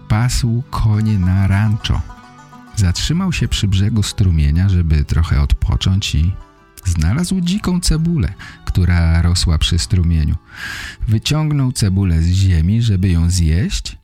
pasł 0.09 0.62
konie 0.71 1.19
na 1.19 1.47
rancho. 1.47 2.00
Zatrzymał 2.76 3.33
się 3.33 3.49
przy 3.49 3.69
brzegu 3.69 4.02
strumienia, 4.02 4.69
żeby 4.69 5.04
trochę 5.04 5.40
odpocząć 5.40 6.14
i 6.14 6.33
znalazł 6.84 7.40
dziką 7.40 7.80
cebulę, 7.80 8.32
która 8.64 9.22
rosła 9.22 9.58
przy 9.58 9.78
strumieniu. 9.78 10.36
Wyciągnął 11.08 11.72
cebulę 11.72 12.22
z 12.22 12.26
ziemi, 12.26 12.82
żeby 12.82 13.08
ją 13.08 13.30
zjeść 13.30 13.98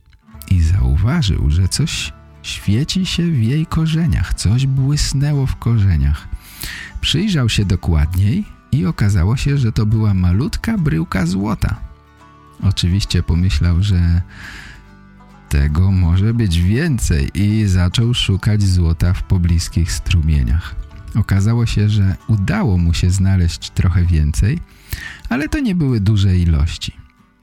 i 0.51 0.61
zauważył, 0.61 1.49
że 1.49 1.67
coś 1.67 2.13
świeci 2.41 3.05
się 3.05 3.31
w 3.31 3.43
jej 3.43 3.65
korzeniach, 3.65 4.33
coś 4.33 4.65
błysnęło 4.65 5.45
w 5.45 5.55
korzeniach. 5.55 6.27
Przyjrzał 7.01 7.49
się 7.49 7.65
dokładniej 7.65 8.45
i 8.71 8.85
okazało 8.85 9.37
się, 9.37 9.57
że 9.57 9.71
to 9.71 9.85
była 9.85 10.13
malutka 10.13 10.77
bryłka 10.77 11.25
złota. 11.25 11.75
Oczywiście 12.63 13.23
pomyślał, 13.23 13.83
że 13.83 14.21
tego 15.49 15.91
może 15.91 16.33
być 16.33 16.61
więcej 16.61 17.31
i 17.33 17.65
zaczął 17.67 18.13
szukać 18.13 18.63
złota 18.63 19.13
w 19.13 19.23
pobliskich 19.23 19.91
strumieniach. 19.91 20.75
Okazało 21.15 21.65
się, 21.65 21.89
że 21.89 22.15
udało 22.27 22.77
mu 22.77 22.93
się 22.93 23.09
znaleźć 23.09 23.69
trochę 23.69 24.05
więcej, 24.05 24.59
ale 25.29 25.49
to 25.49 25.59
nie 25.59 25.75
były 25.75 25.99
duże 25.99 26.37
ilości. 26.37 26.93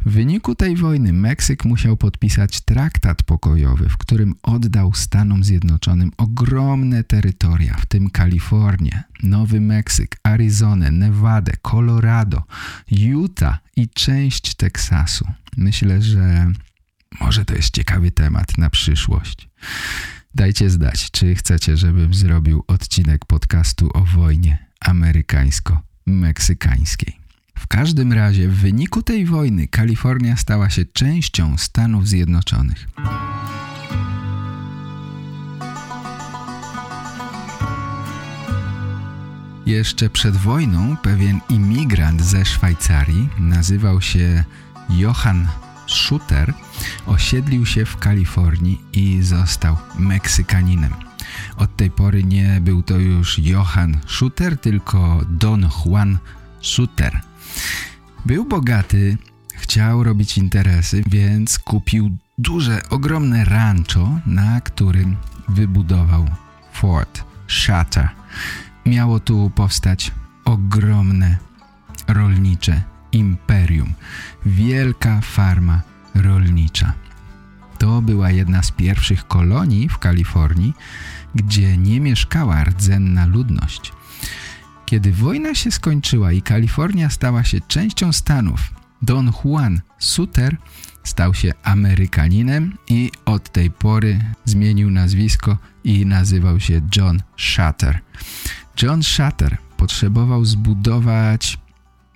W 0.05 0.11
wyniku 0.11 0.55
tej 0.55 0.75
wojny 0.75 1.13
Meksyk 1.13 1.65
musiał 1.65 1.97
podpisać 1.97 2.61
traktat 2.61 3.23
pokojowy, 3.23 3.89
w 3.89 3.97
którym 3.97 4.35
oddał 4.43 4.93
Stanom 4.93 5.43
Zjednoczonym 5.43 6.11
ogromne 6.17 7.03
terytoria, 7.03 7.73
w 7.73 7.85
tym 7.85 8.09
Kalifornię, 8.09 9.03
Nowy 9.23 9.61
Meksyk, 9.61 10.17
Arizonę, 10.23 10.91
Nevadę, 10.91 11.51
Colorado, 11.61 12.43
Utah 12.91 13.57
i 13.75 13.89
część 13.89 14.55
Teksasu. 14.55 15.27
Myślę, 15.57 16.01
że 16.01 16.51
może 17.19 17.45
to 17.45 17.55
jest 17.55 17.69
ciekawy 17.73 18.11
temat 18.11 18.57
na 18.57 18.69
przyszłość. 18.69 19.49
Dajcie 20.35 20.69
zdać, 20.69 21.11
czy 21.11 21.35
chcecie, 21.35 21.77
żebym 21.77 22.13
zrobił 22.13 22.63
odcinek 22.67 23.25
podcastu 23.25 23.89
o 23.93 24.05
wojnie 24.05 24.66
amerykańsko-meksykańskiej. 24.79 27.27
W 27.57 27.67
każdym 27.67 28.13
razie 28.13 28.47
w 28.47 28.55
wyniku 28.55 29.01
tej 29.01 29.25
wojny 29.25 29.67
Kalifornia 29.67 30.37
stała 30.37 30.69
się 30.69 30.85
częścią 30.85 31.57
Stanów 31.57 32.07
Zjednoczonych. 32.07 32.87
Jeszcze 39.65 40.09
przed 40.09 40.37
wojną 40.37 40.97
pewien 40.97 41.39
imigrant 41.49 42.21
ze 42.21 42.45
Szwajcarii 42.45 43.29
nazywał 43.39 44.01
się 44.01 44.43
Johann 44.89 45.47
Schutter 45.87 46.53
osiedlił 47.05 47.65
się 47.65 47.85
w 47.85 47.97
Kalifornii 47.97 48.81
i 48.93 49.21
został 49.21 49.77
Meksykaninem. 49.99 51.06
Od 51.57 51.75
tej 51.75 51.91
pory 51.91 52.23
nie 52.23 52.61
był 52.61 52.83
to 52.83 52.97
już 52.97 53.39
Johann 53.39 53.97
Schutter, 54.07 54.57
tylko 54.57 55.21
Don 55.29 55.69
Juan 55.85 56.17
Schutter. 56.61 57.21
Był 58.25 58.45
bogaty, 58.45 59.17
chciał 59.55 60.03
robić 60.03 60.37
interesy, 60.37 61.03
więc 61.07 61.59
kupił 61.59 62.17
duże, 62.37 62.89
ogromne 62.89 63.45
rancho, 63.45 64.19
na 64.25 64.61
którym 64.61 65.15
wybudował 65.47 66.27
Fort 66.73 67.23
Shutter. 67.47 68.09
Miało 68.85 69.19
tu 69.19 69.51
powstać 69.55 70.11
ogromne 70.45 71.37
rolnicze 72.07 72.81
imperium, 73.11 73.93
wielka 74.45 75.21
farma 75.21 75.81
rolnicza. 76.15 76.93
To 77.77 78.01
była 78.01 78.31
jedna 78.31 78.63
z 78.63 78.71
pierwszych 78.71 79.27
kolonii 79.27 79.89
w 79.89 79.97
Kalifornii, 79.97 80.73
gdzie 81.35 81.77
nie 81.77 81.99
mieszkała 81.99 82.63
rdzenna 82.63 83.25
ludność. 83.25 83.91
Kiedy 84.85 85.11
wojna 85.11 85.55
się 85.55 85.71
skończyła 85.71 86.31
i 86.31 86.41
Kalifornia 86.41 87.09
stała 87.09 87.43
się 87.43 87.61
częścią 87.67 88.13
Stanów, 88.13 88.73
Don 89.01 89.31
Juan 89.43 89.81
Suter 89.99 90.57
stał 91.03 91.33
się 91.33 91.53
Amerykaninem 91.63 92.77
i 92.89 93.11
od 93.25 93.51
tej 93.51 93.71
pory 93.71 94.19
zmienił 94.45 94.91
nazwisko 94.91 95.57
i 95.83 96.05
nazywał 96.05 96.59
się 96.59 96.81
John 96.95 97.21
Shutter. 97.37 97.99
John 98.81 99.03
Shutter 99.03 99.57
potrzebował 99.77 100.45
zbudować 100.45 101.57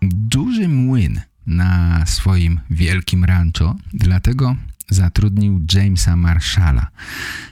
duży 0.01 0.67
młyn 0.67 1.21
na 1.47 2.05
swoim 2.05 2.59
wielkim 2.69 3.25
rancho, 3.25 3.75
dlatego 3.93 4.55
zatrudnił 4.91 5.65
Jamesa 5.73 6.15
Marshalla, 6.15 6.87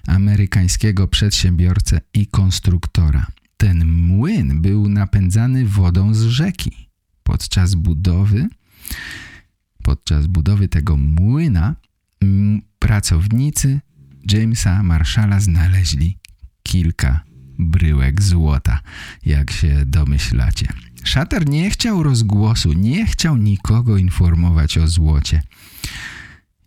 amerykańskiego 0.07 1.07
przedsiębiorcę 1.07 2.01
i 2.13 2.27
konstruktora. 2.27 3.27
Ten 3.57 3.85
młyn 3.85 4.61
był 4.61 4.89
napędzany 4.89 5.65
wodą 5.65 6.13
z 6.13 6.21
rzeki. 6.21 6.89
Podczas 7.23 7.75
budowy 7.75 8.47
podczas 9.83 10.27
budowy 10.27 10.67
tego 10.67 10.97
młyna 10.97 11.75
pracownicy 12.79 13.79
Jamesa 14.31 14.83
Marshalla 14.83 15.39
znaleźli 15.39 16.17
kilka 16.63 17.19
bryłek 17.59 18.21
złota, 18.21 18.79
jak 19.25 19.51
się 19.51 19.85
domyślacie. 19.85 20.67
Szater 21.03 21.49
nie 21.49 21.69
chciał 21.69 22.03
rozgłosu, 22.03 22.73
nie 22.73 23.05
chciał 23.05 23.37
nikogo 23.37 23.97
informować 23.97 24.77
o 24.77 24.87
złocie. 24.87 25.41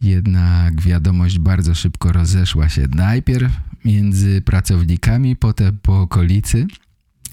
Jednak 0.02 0.80
wiadomość 0.80 1.38
bardzo 1.38 1.74
szybko 1.74 2.12
rozeszła 2.12 2.68
się. 2.68 2.86
Najpierw 2.94 3.52
między 3.84 4.42
pracownikami, 4.42 5.36
potem 5.36 5.78
po 5.82 6.00
okolicy. 6.00 6.66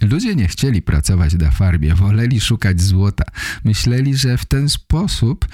Ludzie 0.01 0.35
nie 0.35 0.47
chcieli 0.47 0.81
pracować 0.81 1.33
na 1.33 1.51
farmie, 1.51 1.95
woleli 1.95 2.41
szukać 2.41 2.81
złota. 2.81 3.23
Myśleli, 3.63 4.15
że 4.15 4.37
w 4.37 4.45
ten 4.45 4.69
sposób 4.69 5.47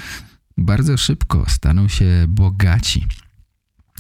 bardzo 0.58 0.98
szybko 0.98 1.46
staną 1.48 1.88
się 1.88 2.26
bogaci. 2.28 3.08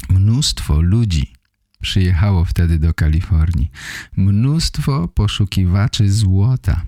Mnóstwo 0.10 0.82
ludzi 0.82 1.34
przyjechało 1.82 2.45
wtedy 2.45 2.80
do 2.80 2.93
Kalifornii. 2.93 3.71
Mnóstwo 4.17 5.08
poszukiwaczy 5.08 6.12
złota. 6.12 6.82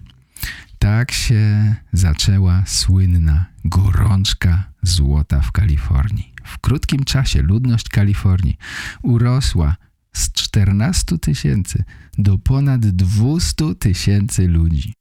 Tak 0.79 1.11
się 1.11 1.75
zaczęła 1.93 2.63
słynna 2.65 3.45
gorączka 3.65 4.63
złota 4.83 5.41
w 5.41 5.51
Kalifornii. 5.51 6.33
W 6.43 6.59
krótkim 6.59 7.03
czasie 7.03 7.41
ludność 7.41 7.89
Kalifornii 7.89 8.57
urosła 9.03 9.75
z 10.13 10.31
14 10.31 11.17
tysięcy 11.17 11.83
do 12.17 12.37
ponad 12.37 12.85
200 12.85 13.75
tysięcy 13.75 14.47
ludzi. 14.47 14.93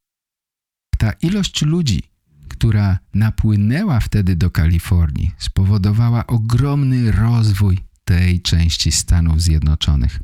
Ta 0.99 1.13
ilość 1.13 1.63
ludzi, 1.63 2.03
która 2.49 2.99
napłynęła 3.15 4.01
wtedy 4.01 4.37
do 4.37 4.51
Kalifornii, 4.51 5.31
spowodowała 5.39 6.27
ogromny 6.27 7.13
rozwój 7.13 7.86
tej 8.07 8.41
części 8.41 8.93
Stanów 8.93 9.43
Zjednoczonych. 9.43 10.21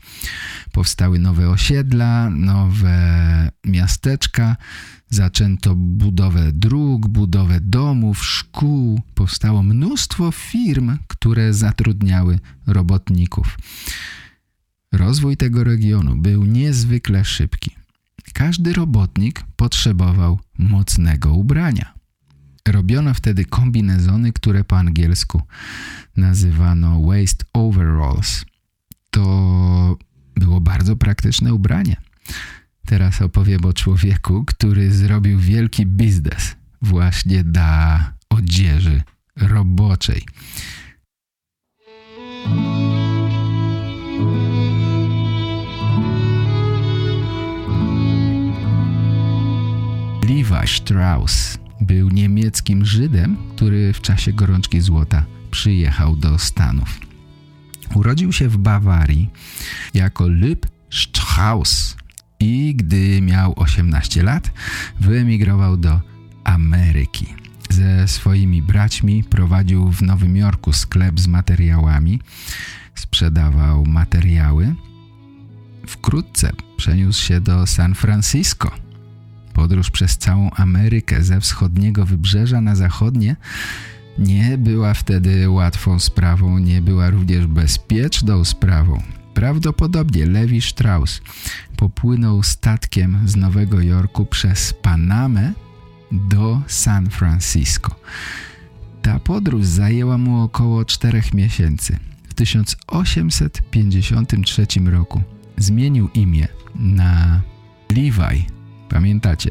Powstały 0.72 1.18
nowe 1.18 1.50
osiedla, 1.50 2.30
nowe 2.30 3.50
miasteczka, 3.64 4.56
zaczęto 5.08 5.74
budowę 5.76 6.52
dróg, 6.52 7.08
budowę 7.08 7.60
domów, 7.60 8.24
szkół. 8.24 9.00
Powstało 9.14 9.62
mnóstwo 9.62 10.30
firm, 10.30 10.98
które 11.06 11.54
zatrudniały 11.54 12.38
robotników. 12.66 13.56
Rozwój 14.92 15.36
tego 15.36 15.64
regionu 15.64 16.16
był 16.16 16.44
niezwykle 16.44 17.24
szybki. 17.24 17.70
Każdy 18.32 18.72
robotnik 18.72 19.44
potrzebował 19.56 20.38
mocnego 20.58 21.34
ubrania. 21.34 22.01
Robiono 22.68 23.14
wtedy 23.14 23.44
kombinezony, 23.44 24.32
które 24.32 24.64
po 24.64 24.78
angielsku 24.78 25.42
nazywano 26.16 27.02
waist 27.02 27.44
overalls. 27.52 28.44
To 29.10 29.96
było 30.34 30.60
bardzo 30.60 30.96
praktyczne 30.96 31.54
ubranie. 31.54 31.96
Teraz 32.86 33.22
opowiem 33.22 33.64
o 33.64 33.72
człowieku, 33.72 34.44
który 34.44 34.92
zrobił 34.92 35.38
wielki 35.38 35.86
biznes 35.86 36.56
właśnie 36.82 37.44
dla 37.44 38.12
odzieży 38.30 39.02
roboczej. 39.36 40.22
Levi 50.22 50.68
Strauss 50.68 51.61
był 51.82 52.08
niemieckim 52.08 52.84
Żydem, 52.84 53.36
który 53.56 53.92
w 53.92 54.00
czasie 54.00 54.32
gorączki 54.32 54.80
złota 54.80 55.24
przyjechał 55.50 56.16
do 56.16 56.38
Stanów. 56.38 57.00
Urodził 57.94 58.32
się 58.32 58.48
w 58.48 58.56
Bawarii 58.56 59.30
jako 59.94 60.24
Lüb 60.24 60.66
Strauss 60.90 61.96
i 62.40 62.74
gdy 62.74 63.20
miał 63.22 63.52
18 63.56 64.22
lat, 64.22 64.50
wyemigrował 65.00 65.76
do 65.76 66.00
Ameryki. 66.44 67.26
Ze 67.70 68.08
swoimi 68.08 68.62
braćmi 68.62 69.24
prowadził 69.24 69.92
w 69.92 70.02
Nowym 70.02 70.36
Jorku 70.36 70.72
sklep 70.72 71.20
z 71.20 71.26
materiałami, 71.26 72.20
sprzedawał 72.94 73.84
materiały. 73.86 74.74
Wkrótce 75.86 76.52
przeniósł 76.76 77.22
się 77.22 77.40
do 77.40 77.66
San 77.66 77.94
Francisco. 77.94 78.70
Podróż 79.52 79.90
przez 79.90 80.18
całą 80.18 80.50
Amerykę 80.50 81.24
ze 81.24 81.40
wschodniego 81.40 82.06
wybrzeża 82.06 82.60
na 82.60 82.76
zachodnie 82.76 83.36
nie 84.18 84.58
była 84.58 84.94
wtedy 84.94 85.50
łatwą 85.50 85.98
sprawą, 85.98 86.58
nie 86.58 86.82
była 86.82 87.10
również 87.10 87.46
bezpieczną 87.46 88.44
sprawą. 88.44 89.02
Prawdopodobnie 89.34 90.26
Levi 90.26 90.60
Strauss 90.60 91.20
popłynął 91.76 92.42
statkiem 92.42 93.18
z 93.24 93.36
Nowego 93.36 93.80
Jorku 93.80 94.26
przez 94.26 94.72
Panamę 94.72 95.52
do 96.12 96.62
San 96.66 97.10
Francisco. 97.10 97.94
Ta 99.02 99.18
podróż 99.18 99.64
zajęła 99.64 100.18
mu 100.18 100.42
około 100.42 100.84
czterech 100.84 101.34
miesięcy. 101.34 101.98
W 102.28 102.34
1853 102.34 104.66
roku 104.84 105.22
zmienił 105.56 106.08
imię 106.14 106.48
na 106.74 107.40
Levi. 107.90 108.61
Pamiętacie, 108.92 109.50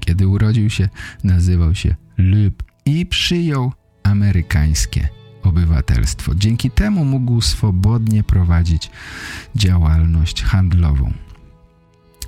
kiedy 0.00 0.28
urodził 0.28 0.70
się, 0.70 0.88
nazywał 1.24 1.74
się 1.74 1.94
Lub 2.18 2.62
i 2.84 3.06
przyjął 3.06 3.72
amerykańskie 4.02 5.08
obywatelstwo. 5.42 6.34
Dzięki 6.34 6.70
temu 6.70 7.04
mógł 7.04 7.40
swobodnie 7.40 8.22
prowadzić 8.22 8.90
działalność 9.56 10.42
handlową. 10.42 11.12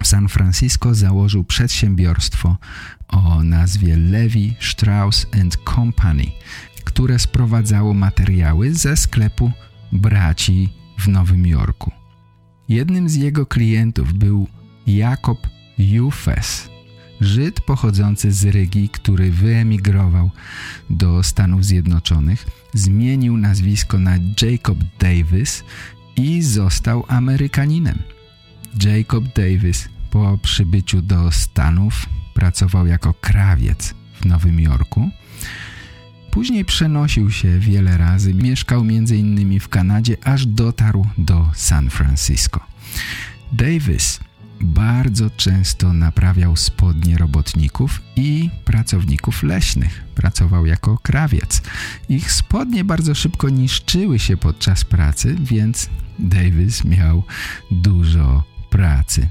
W 0.02 0.06
San 0.06 0.28
Francisco 0.28 0.94
założył 0.94 1.44
przedsiębiorstwo 1.44 2.56
o 3.08 3.42
nazwie 3.42 3.96
Levi 3.96 4.54
Strauss 4.60 5.26
Company, 5.74 6.26
które 6.84 7.18
sprowadzało 7.18 7.94
materiały 7.94 8.74
ze 8.74 8.96
sklepu 8.96 9.50
braci 9.92 10.68
w 10.98 11.08
Nowym 11.08 11.46
Jorku. 11.46 11.90
Jednym 12.68 13.08
z 13.08 13.14
jego 13.14 13.46
klientów 13.46 14.12
był 14.12 14.48
Jakob 14.86 15.38
Jufes, 15.78 16.72
Żyd 17.22 17.60
pochodzący 17.60 18.32
z 18.32 18.44
Rygi, 18.44 18.88
który 18.88 19.30
wyemigrował 19.30 20.30
do 20.90 21.22
Stanów 21.22 21.64
Zjednoczonych, 21.64 22.46
zmienił 22.74 23.36
nazwisko 23.36 23.98
na 23.98 24.12
Jacob 24.42 24.78
Davis 24.98 25.64
i 26.16 26.42
został 26.42 27.04
Amerykaninem. 27.08 27.98
Jacob 28.84 29.24
Davis 29.36 29.88
po 30.10 30.38
przybyciu 30.42 31.02
do 31.02 31.32
Stanów 31.32 32.06
pracował 32.34 32.86
jako 32.86 33.14
krawiec 33.14 33.94
w 34.20 34.24
Nowym 34.24 34.60
Jorku. 34.60 35.10
Później 36.30 36.64
przenosił 36.64 37.30
się 37.30 37.58
wiele 37.58 37.98
razy, 37.98 38.34
mieszkał 38.34 38.80
m.in. 38.80 39.60
w 39.60 39.68
Kanadzie, 39.68 40.16
aż 40.24 40.46
dotarł 40.46 41.06
do 41.18 41.50
San 41.54 41.90
Francisco. 41.90 42.60
Davis 43.52 44.20
bardzo 44.64 45.30
często 45.30 45.92
naprawiał 45.92 46.56
spodnie 46.56 47.18
robotników 47.18 48.02
i 48.16 48.50
pracowników 48.64 49.42
leśnych. 49.42 50.04
Pracował 50.14 50.66
jako 50.66 50.98
krawiec. 50.98 51.62
Ich 52.08 52.32
spodnie 52.32 52.84
bardzo 52.84 53.14
szybko 53.14 53.48
niszczyły 53.48 54.18
się 54.18 54.36
podczas 54.36 54.84
pracy, 54.84 55.36
więc 55.40 55.90
Davis 56.18 56.84
miał 56.84 57.22
dużo 57.70 58.44
pracy. 58.70 59.28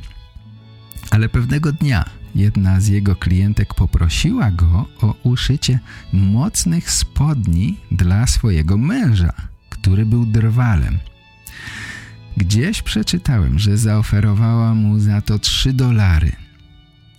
Ale 1.10 1.30
pewnego 1.30 1.72
dnia 1.72 2.06
jedna 2.36 2.82
z 2.82 2.88
jego 2.88 3.16
klientek 3.16 3.74
poprosiła 3.74 4.52
go 4.52 4.86
o 5.02 5.16
uszycie 5.24 5.80
mocnych 6.14 6.92
spodni 6.92 7.78
dla 7.92 8.28
swojego 8.28 8.78
męża, 8.78 9.34
który 9.70 10.06
był 10.06 10.26
drwalem. 10.26 11.00
Gdzieś 12.38 12.82
przeczytałem, 12.82 13.60
że 13.60 13.78
zaoferowała 13.78 14.74
mu 14.74 15.00
za 15.00 15.22
to 15.22 15.40
3 15.40 15.74
dolary. 15.74 16.32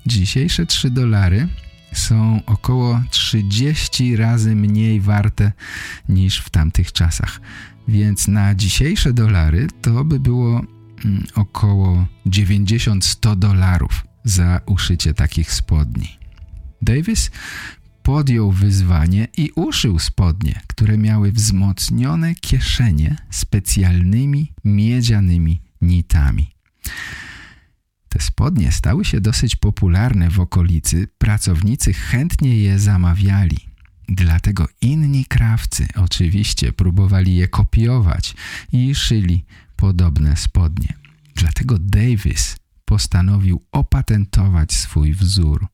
Dzisiejsze 0.06 0.66
3 0.66 0.90
dolary 0.90 1.48
są 1.92 2.40
około 2.46 3.02
30 3.10 4.16
razy 4.16 4.56
mniej 4.56 5.00
warte 5.00 5.52
niż 6.08 6.38
w 6.40 6.50
tamtych 6.50 6.92
czasach. 6.92 7.40
Więc 7.88 8.28
na 8.28 8.54
dzisiejsze 8.54 9.12
dolary 9.12 9.66
to 9.82 10.04
by 10.04 10.20
było 10.20 10.62
mm, 11.04 11.24
około 11.34 12.06
90-100 12.26 13.36
dolarów 13.36 14.04
za 14.24 14.60
uszycie 14.66 15.14
takich 15.14 15.52
spodni. 15.52 16.18
Davis 16.82 17.30
podjął 18.02 18.52
wyzwanie 18.52 19.28
i 19.36 19.50
uszył 19.54 19.98
spodnie, 19.98 20.60
które 20.66 20.98
miały 20.98 21.32
wzmocnione 21.32 22.34
kieszenie 22.34 23.16
specjalnymi 23.30 24.52
miedzianymi 24.64 25.62
nitami. 25.80 26.54
Te 28.08 28.20
spodnie 28.20 28.72
stały 28.72 29.04
się 29.04 29.20
dosyć 29.20 29.56
popularne 29.56 30.30
w 30.30 30.40
okolicy, 30.40 31.08
pracownicy 31.18 31.92
chętnie 31.92 32.56
je 32.56 32.78
zamawiali. 32.78 33.58
Dlatego 34.08 34.68
inni 34.80 35.24
krawcy 35.24 35.86
oczywiście 35.96 36.72
próbowali 36.72 37.36
je 37.36 37.48
kopiować 37.48 38.34
i 38.72 38.94
szyli 38.94 39.44
podobne 39.76 40.36
spodnie. 40.36 40.94
Dlatego 41.34 41.78
Davis 41.78 42.56
postanowił 42.84 43.62
opatentować 43.72 44.72
swój 44.72 45.14
wzór 45.14 45.66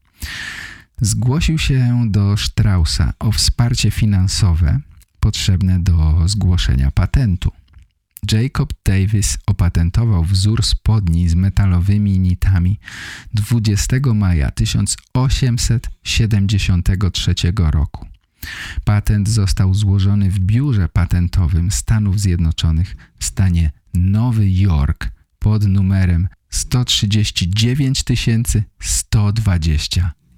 zgłosił 1.01 1.59
się 1.59 2.07
do 2.11 2.37
Straussa 2.37 3.13
o 3.19 3.33
wsparcie 3.33 3.91
finansowe 3.91 4.81
potrzebne 5.21 5.81
do 5.81 6.29
zgłoszenia 6.29 6.91
patentu. 6.91 7.53
Jacob 8.33 8.73
Davis 8.85 9.39
opatentował 9.47 10.25
wzór 10.25 10.65
spodni 10.65 11.29
z 11.29 11.35
metalowymi 11.35 12.19
nitami 12.19 12.81
20 13.35 13.97
maja 14.15 14.51
1873 14.51 17.35
roku. 17.57 18.07
Patent 18.85 19.29
został 19.29 19.75
złożony 19.75 20.31
w 20.31 20.39
biurze 20.39 20.89
patentowym 20.89 21.71
Stanów 21.71 22.21
Zjednoczonych 22.21 22.97
w 23.19 23.25
stanie 23.25 23.71
Nowy 23.95 24.51
Jork 24.51 25.11
pod 25.39 25.65
numerem 25.65 26.29
139 26.51 28.05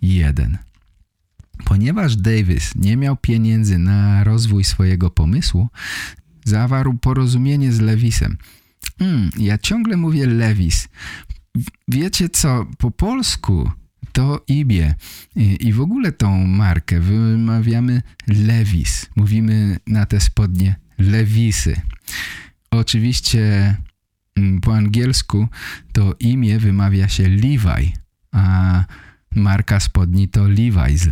121. 0.02 0.58
Ponieważ 1.64 2.16
Davis 2.16 2.74
nie 2.74 2.96
miał 2.96 3.16
pieniędzy 3.16 3.78
na 3.78 4.24
rozwój 4.24 4.64
swojego 4.64 5.10
pomysłu, 5.10 5.68
zawarł 6.44 6.98
porozumienie 6.98 7.72
z 7.72 7.80
Lewisem. 7.80 8.36
Hmm, 8.98 9.30
ja 9.38 9.58
ciągle 9.58 9.96
mówię 9.96 10.26
Lewis. 10.26 10.88
Wiecie 11.88 12.28
co, 12.28 12.66
po 12.78 12.90
polsku 12.90 13.70
to 14.12 14.44
Ibie 14.48 14.94
I, 15.36 15.72
w 15.72 15.80
ogóle 15.80 16.12
tą 16.12 16.46
markę 16.46 17.00
wymawiamy 17.00 18.02
Lewis. 18.26 19.10
Mówimy 19.16 19.76
na 19.86 20.06
te 20.06 20.20
spodnie 20.20 20.76
Lewisy. 20.98 21.80
Oczywiście 22.70 23.76
mm, 24.36 24.60
po 24.60 24.76
angielsku 24.76 25.48
to 25.92 26.14
imię 26.20 26.58
wymawia 26.58 27.08
się 27.08 27.28
Levi, 27.28 27.92
a 28.32 28.84
marka 29.34 29.80
spodni 29.80 30.28
to 30.28 30.44
Levi's. 30.44 31.10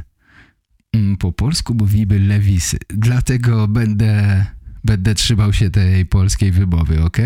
Mm, 0.92 1.16
po 1.16 1.32
polsku 1.32 1.74
mówimy 1.74 2.18
Lewisy, 2.18 2.78
dlatego 2.88 3.68
będę 3.68 4.46
będę 4.84 5.14
trzymał 5.14 5.52
się 5.52 5.70
tej 5.70 6.06
polskiej 6.06 6.52
wymowy, 6.52 7.02
ok? 7.02 7.16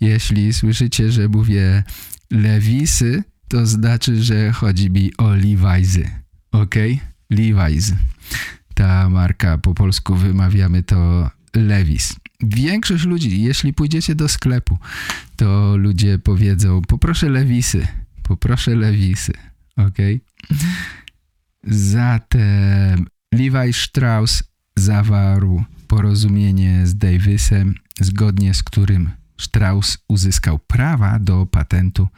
Jeśli 0.00 0.52
słyszycie, 0.52 1.12
że 1.12 1.28
mówię 1.28 1.82
lewisy, 2.30 3.24
to 3.48 3.66
znaczy, 3.66 4.22
że 4.22 4.52
chodzi 4.52 4.90
mi 4.90 5.16
o 5.16 5.24
Levi'sy, 5.24 6.08
ok? 6.52 6.74
Levi's. 7.32 7.92
Ta 8.74 9.08
marka 9.08 9.58
po 9.58 9.74
polsku 9.74 10.14
wymawiamy 10.16 10.82
to 10.82 11.30
Levis. 11.54 12.16
Większość 12.40 13.04
ludzi, 13.04 13.42
jeśli 13.42 13.72
pójdziecie 13.72 14.14
do 14.14 14.28
sklepu, 14.28 14.78
to 15.36 15.76
ludzie 15.76 16.18
powiedzą 16.18 16.82
poproszę 16.82 17.28
Lewisy, 17.28 17.86
poproszę 18.22 18.74
Lewisy, 18.74 19.32
ok? 19.76 19.98
Zatem 21.64 23.06
Levi 23.32 23.72
Strauss 23.72 24.44
zawarł 24.76 25.64
porozumienie 25.86 26.86
z 26.86 26.96
Davisem, 26.96 27.74
zgodnie 28.00 28.54
z 28.54 28.62
którym 28.62 29.10
Strauss 29.40 29.98
uzyskał 30.08 30.58
prawa 30.58 31.18
do 31.18 31.46
patentu 31.46 32.08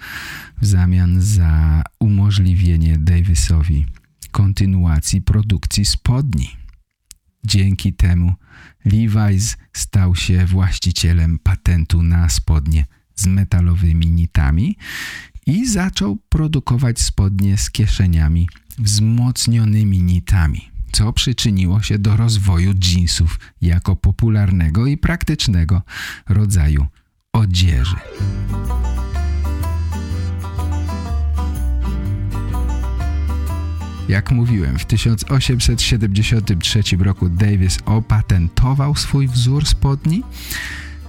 w 0.61 0.67
zamian 0.67 1.21
za 1.23 1.83
umożliwienie 2.01 2.99
Davisowi 2.99 3.87
kontynuacji 4.31 5.23
produkcji 5.23 5.85
spodni. 5.85 6.51
Dzięki 7.47 7.93
temu 7.93 8.35
Levi's 8.87 9.57
stał 9.73 10.14
się 10.14 10.47
właścicielem 10.47 11.38
patentu 11.38 12.03
na 12.03 12.29
spodnie 12.29 12.87
z 13.14 13.27
metalowymi 13.27 14.07
nitami 14.07 14.77
i 15.46 15.66
zaczął 15.66 16.18
produkować 16.28 17.00
spodnie 17.00 17.59
z 17.59 17.70
kieszeniami 17.70 18.48
wzmocnionymi 18.78 20.02
nitami 20.02 20.74
co 20.94 21.12
przyczyniło 21.12 21.83
się 21.83 21.98
do 21.98 22.16
rozwoju 22.16 22.74
jeansów 22.85 23.40
jako 23.61 23.96
popularnego 23.96 24.87
i 24.87 24.96
praktycznego 24.96 25.83
rodzaju 26.28 26.87
odzieży. 27.33 27.96
Jak 34.09 34.30
mówiłem, 34.30 34.78
w 34.78 34.85
1873 34.85 36.83
roku 36.98 37.28
Davis 37.28 37.78
opatentował 37.87 38.96
swój 38.96 39.28
wzór 39.28 39.66
spodni, 39.66 40.22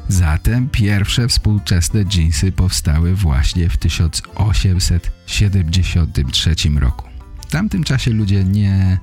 zatem 0.08 0.70
pierwsze 0.70 1.28
współczesne 1.28 2.04
jeansy 2.16 2.52
powstały 2.52 3.16
właśnie 3.16 3.70
w 3.70 3.78
1873 3.78 6.56
roku. 6.80 7.10
W 7.42 7.46
tamtym 7.46 7.84
czasie 7.84 8.12
ludzie 8.12 8.44
nie 8.44 9.00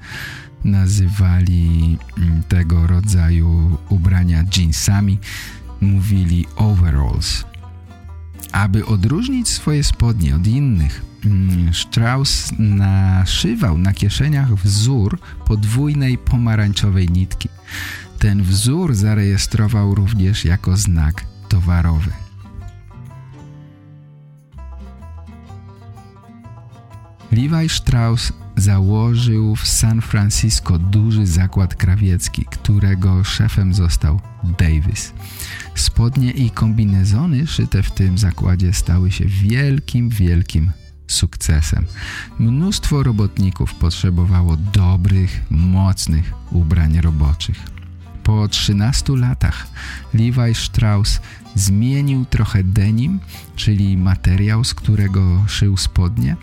nazywali 0.65 1.99
mm, 2.19 2.43
tego 2.43 2.87
rodzaju 2.87 3.79
ubrania 3.89 4.45
jeansami, 4.57 5.19
mówili 5.81 6.47
overalls. 6.57 7.45
Aby 8.53 8.87
odróżnić 8.87 9.49
swoje 9.49 9.85
spodnie 9.85 10.37
od 10.37 10.47
innych, 10.47 11.05
mm, 11.25 11.75
Strauss 11.75 12.53
naszywał 12.59 13.79
na 13.79 13.93
kieszeniach 13.93 14.55
wzór 14.55 15.19
podwójnej 15.47 16.19
pomarańczowej 16.19 17.09
nitki. 17.09 17.49
Ten 18.19 18.43
wzór 18.43 18.95
zarejestrował 18.95 19.95
również 19.95 20.45
jako 20.45 20.77
znak 20.77 21.25
towarowy. 21.49 22.11
Levi 27.33 27.69
Strauss 27.69 28.33
założył 28.57 29.57
w 29.57 29.69
San 29.69 30.01
Francisco 30.01 30.79
duży 30.79 31.27
zakład 31.27 31.75
krawiecki, 31.75 32.45
którego 32.45 33.25
szefem 33.25 33.75
został 33.75 34.21
Davis. 34.59 35.13
Spodnie 35.75 36.31
i 36.31 36.51
kombinezony 36.51 37.47
szyte 37.47 37.83
w 37.83 37.91
tym 37.91 38.19
zakładzie 38.19 38.73
stały 38.73 39.11
się 39.11 39.25
wielkim, 39.25 40.09
wielkim 40.09 40.71
sukcesem. 41.07 41.87
Mnóstwo 42.39 43.03
robotników 43.03 43.75
potrzebowało 43.75 44.57
dobrych, 44.57 45.43
mocnych 45.51 46.33
ubrań 46.51 47.01
roboczych. 47.01 47.57
Po 48.23 48.49
13 48.49 49.17
latach 49.17 49.67
Levi 50.15 50.55
Strauss 50.55 51.21
zmienił 51.55 52.25
trochę 52.25 52.65
denim, 52.65 53.21
czyli 53.57 53.97
materiał, 53.97 54.65
z 54.65 54.75
którego 54.75 55.45
szył 55.49 55.77
spodnie, 55.77 56.37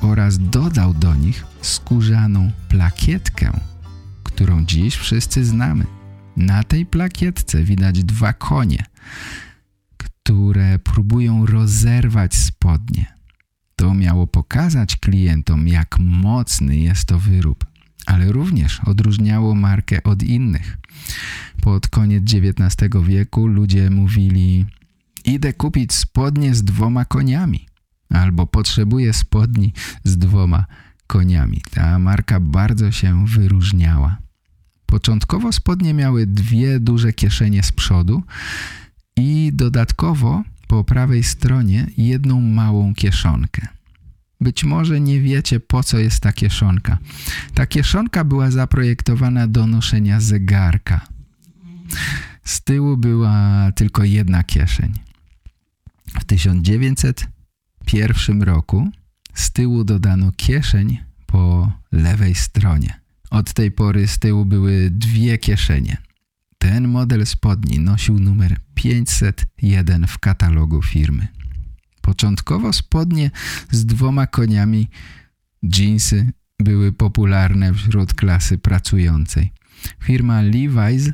oraz 0.00 0.38
dodał 0.38 0.94
do 0.94 1.14
nich 1.14 1.44
skórzaną 1.60 2.50
plakietkę, 2.68 3.52
którą 4.22 4.64
dziś 4.64 4.96
wszyscy 4.96 5.44
znamy. 5.44 5.86
Na 6.36 6.62
tej 6.62 6.86
plakietce 6.86 7.64
widać 7.64 8.04
dwa 8.04 8.32
konie, 8.32 8.84
które 9.96 10.78
próbują 10.78 11.46
rozerwać 11.46 12.34
spodnie. 12.34 13.06
To 13.76 13.94
miało 13.94 14.26
pokazać 14.26 14.96
klientom, 14.96 15.68
jak 15.68 15.98
mocny 15.98 16.76
jest 16.76 17.04
to 17.04 17.18
wyrób, 17.18 17.66
ale 18.06 18.32
również 18.32 18.80
odróżniało 18.80 19.54
markę 19.54 20.02
od 20.02 20.22
innych. 20.22 20.78
Pod 21.62 21.88
koniec 21.88 22.24
XIX 22.34 22.90
wieku 23.04 23.46
ludzie 23.46 23.90
mówili 23.90 24.66
idę 25.24 25.52
kupić 25.52 25.92
spodnie 25.92 26.54
z 26.54 26.64
dwoma 26.64 27.04
koniami 27.04 27.66
albo 28.16 28.46
potrzebuje 28.46 29.12
spodni 29.12 29.72
z 30.04 30.18
dwoma 30.18 30.64
koniami. 31.06 31.62
Ta 31.70 31.98
marka 31.98 32.40
bardzo 32.40 32.92
się 32.92 33.26
wyróżniała. 33.26 34.18
Początkowo 34.86 35.52
spodnie 35.52 35.94
miały 35.94 36.26
dwie 36.26 36.80
duże 36.80 37.12
kieszenie 37.12 37.62
z 37.62 37.72
przodu 37.72 38.22
i 39.16 39.50
dodatkowo 39.54 40.42
po 40.66 40.84
prawej 40.84 41.22
stronie 41.22 41.86
jedną 41.96 42.40
małą 42.40 42.94
kieszonkę. 42.94 43.68
Być 44.40 44.64
może 44.64 45.00
nie 45.00 45.20
wiecie 45.20 45.60
po 45.60 45.82
co 45.82 45.98
jest 45.98 46.20
ta 46.20 46.32
kieszonka. 46.32 46.98
Ta 47.54 47.66
kieszonka 47.66 48.24
była 48.24 48.50
zaprojektowana 48.50 49.46
do 49.46 49.66
noszenia 49.66 50.20
zegarka. 50.20 51.00
Z 52.44 52.60
tyłu 52.60 52.96
była 52.96 53.72
tylko 53.74 54.04
jedna 54.04 54.44
kieszeń. 54.44 54.92
W 56.20 56.24
1900 56.24 57.35
pierwszym 57.86 58.42
roku 58.42 58.90
z 59.34 59.50
tyłu 59.50 59.84
dodano 59.84 60.32
kieszeń 60.36 60.98
po 61.26 61.72
lewej 61.92 62.34
stronie. 62.34 63.00
Od 63.30 63.52
tej 63.52 63.70
pory 63.70 64.08
z 64.08 64.18
tyłu 64.18 64.44
były 64.44 64.90
dwie 64.90 65.38
kieszenie. 65.38 65.96
Ten 66.58 66.88
model 66.88 67.26
spodni 67.26 67.78
nosił 67.78 68.18
numer 68.18 68.56
501 68.74 70.06
w 70.06 70.18
katalogu 70.18 70.82
firmy. 70.82 71.28
Początkowo 72.00 72.72
spodnie 72.72 73.30
z 73.70 73.86
dwoma 73.86 74.26
koniami, 74.26 74.88
jeansy 75.62 76.32
były 76.58 76.92
popularne 76.92 77.74
wśród 77.74 78.14
klasy 78.14 78.58
pracującej. 78.58 79.52
Firma 80.02 80.42
Levi's 80.42 81.12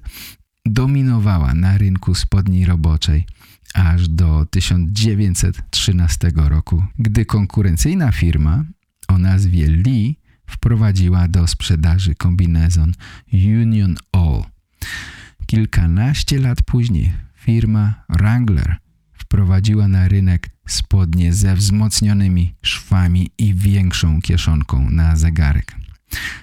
dominowała 0.67 1.55
na 1.55 1.79
rynku 1.79 2.15
spodni 2.15 2.65
roboczej– 2.65 3.27
aż 3.75 4.09
do 4.09 4.47
1913 4.51 6.33
roku, 6.35 6.85
gdy 6.99 7.25
konkurencyjna 7.25 8.13
firma 8.13 8.65
o 9.09 9.19
nazwie 9.19 9.69
Lee 9.69 10.19
wprowadziła 10.47 11.29
do 11.29 11.47
sprzedaży 11.47 12.15
kombinezon 12.15 12.93
Union 13.33 13.97
All. 14.13 14.43
Kilkanaście 15.47 16.39
lat 16.39 16.63
później 16.63 17.13
firma 17.37 18.05
Wrangler 18.09 18.77
wprowadziła 19.13 19.89
na 19.89 20.09
rynek 20.09 20.51
spodnie 20.67 21.33
ze 21.33 21.57
wzmocnionymi 21.57 22.55
szwami 22.63 23.31
i 23.39 23.55
większą 23.55 24.21
kieszonką 24.23 24.91
na 24.91 25.17
zegarek. 25.17 25.77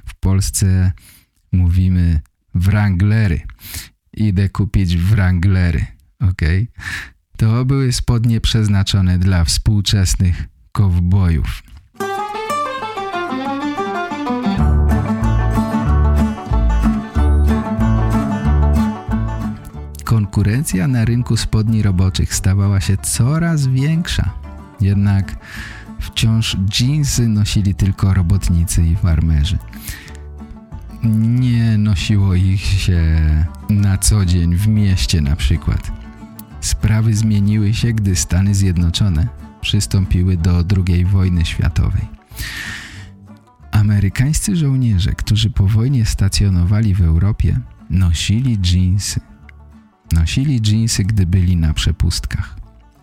W 0.05 0.15
Polsce 0.19 0.91
mówimy 1.51 2.21
Wranglery. 2.55 3.41
Idę 4.13 4.49
kupić 4.49 4.97
Wranglery, 4.97 5.85
ok? 6.19 6.41
To 7.39 7.65
były 7.65 7.91
spodnie 7.91 8.41
przeznaczone 8.41 9.19
dla 9.19 9.45
współczesnych 9.45 10.47
kowbojów. 10.71 11.63
Konkurencja 20.03 20.87
na 20.87 21.05
rynku 21.05 21.37
spodni 21.37 21.83
roboczych 21.83 22.35
stawała 22.35 22.81
się 22.81 22.97
coraz 22.97 23.67
większa. 23.67 24.33
Jednak 24.81 25.35
wciąż 25.99 26.57
dżinsy 26.57 27.27
nosili 27.27 27.75
tylko 27.75 28.13
robotnicy 28.13 28.83
i 28.83 28.95
farmerzy. 28.95 29.57
Nie 31.03 31.77
nosiło 31.77 32.35
ich 32.35 32.61
się 32.61 33.05
na 33.69 33.97
co 33.97 34.25
dzień 34.25 34.55
w 34.55 34.67
mieście 34.67 35.21
na 35.21 35.35
przykład. 35.35 35.98
Sprawy 36.61 37.13
zmieniły 37.13 37.73
się, 37.73 37.93
gdy 37.93 38.15
Stany 38.15 38.55
Zjednoczone 38.55 39.27
przystąpiły 39.61 40.37
do 40.37 40.63
II 40.87 41.05
wojny 41.05 41.45
światowej. 41.45 42.07
Amerykańscy 43.71 44.55
żołnierze, 44.55 45.13
którzy 45.13 45.49
po 45.49 45.67
wojnie 45.67 46.05
stacjonowali 46.05 46.95
w 46.95 47.01
Europie, 47.01 47.59
nosili 47.89 48.57
dżinsy. 48.57 49.19
Nosili 50.11 50.61
dżinsy, 50.61 51.03
gdy 51.03 51.25
byli 51.25 51.57
na 51.57 51.73
przepustkach. 51.73 52.55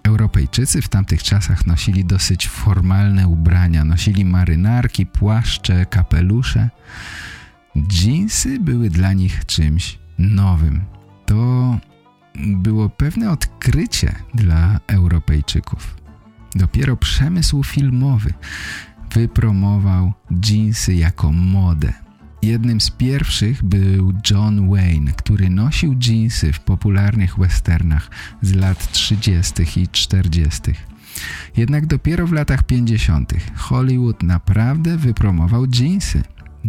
Europejczycy 0.03 0.83
w 0.83 0.89
tamtych 0.89 1.23
czasach 1.23 1.67
nosili 1.67 2.05
dosyć 2.05 2.49
formalne 2.49 3.29
ubrania, 3.29 3.85
nosili 3.85 4.25
marynarki, 4.25 5.07
płaszcze, 5.07 5.87
kapelusze. 5.87 6.71
Dżinsy 7.79 8.61
były 8.61 8.91
dla 8.91 9.13
nich 9.13 9.47
czymś 9.47 9.99
nowym. 10.19 10.85
To 11.27 11.79
było 12.39 12.89
pewne 12.89 13.31
odkrycie 13.31 14.15
dla 14.35 14.81
Europejczyków. 14.87 15.97
Dopiero 16.55 16.97
przemysł 16.97 17.63
filmowy 17.63 18.35
wypromował 19.15 20.13
dżinsy 20.33 20.95
jako 20.95 21.33
modę. 21.33 21.93
Jednym 22.43 22.81
z 22.81 22.91
pierwszych 22.91 23.65
był 23.65 24.13
John 24.31 24.71
Wayne, 24.71 25.13
który 25.13 25.51
nosił 25.51 25.95
dżinsy 25.95 26.53
w 26.53 26.61
popularnych 26.61 27.39
westernach 27.39 28.11
z 28.43 28.55
lat 28.55 28.93
30. 28.93 29.81
i 29.81 29.89
40. 29.89 30.61
Jednak 31.57 31.87
dopiero 31.87 32.27
w 32.27 32.33
latach 32.33 32.63
50. 32.63 33.33
Hollywood 33.55 34.23
naprawdę 34.23 34.97
wypromował 34.97 35.67
dżinsy. 35.67 36.23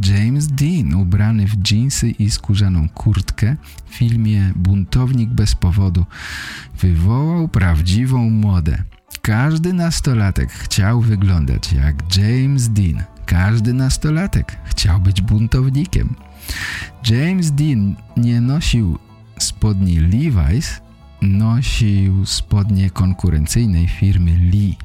James 0.06 0.48
Dean, 0.48 0.94
ubrany 0.94 1.48
w 1.48 1.56
dżinsy 1.56 2.10
i 2.10 2.30
skórzaną 2.30 2.90
kurtkę 2.90 3.56
w 3.86 3.96
filmie 3.96 4.52
Buntownik 4.56 5.30
bez 5.30 5.56
powodu, 5.56 6.06
wywołał 6.80 7.48
prawdziwą 7.48 8.30
modę. 8.30 8.84
Każdy 9.22 9.74
nastolatek 9.74 10.52
chciał 10.52 11.02
wyglądać 11.02 11.74
jak 11.74 12.18
James 12.18 12.70
Dean. 12.70 13.04
Każdy 13.26 13.74
nastolatek 13.74 14.58
chciał 14.66 15.00
być 15.00 15.22
buntownikiem. 15.22 16.16
James 17.10 17.52
Dean 17.52 17.96
nie 18.18 18.42
nosił 18.42 19.00
spodni 19.40 20.02
Levi's, 20.02 20.82
nosił 21.22 22.26
spodnie 22.26 22.90
konkurencyjnej 22.90 23.88
firmy 23.88 24.32
Lee. 24.32 24.78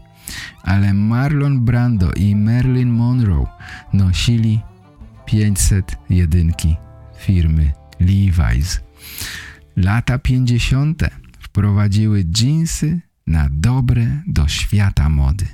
Ale 0.63 0.95
Marlon 0.95 1.61
Brando 1.61 2.13
i 2.13 2.37
Marilyn 2.37 2.91
Monroe 2.91 3.47
nosili 3.93 4.61
501 5.33 6.77
firmy 7.19 7.73
Levi's. 8.01 8.81
Lata 9.77 10.19
50. 10.19 11.03
wprowadziły 11.41 12.25
dżinsy 12.25 13.01
na 13.27 13.49
dobre 13.53 14.23
do 14.27 14.49
świata 14.49 15.09
mody. 15.09 15.47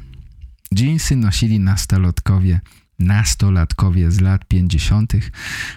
Dżinsy 0.74 1.16
nosili 1.16 1.60
nastolatkowie, 1.60 2.60
nastolatkowie 2.98 4.10
z 4.10 4.20
lat 4.20 4.44
50., 4.44 5.12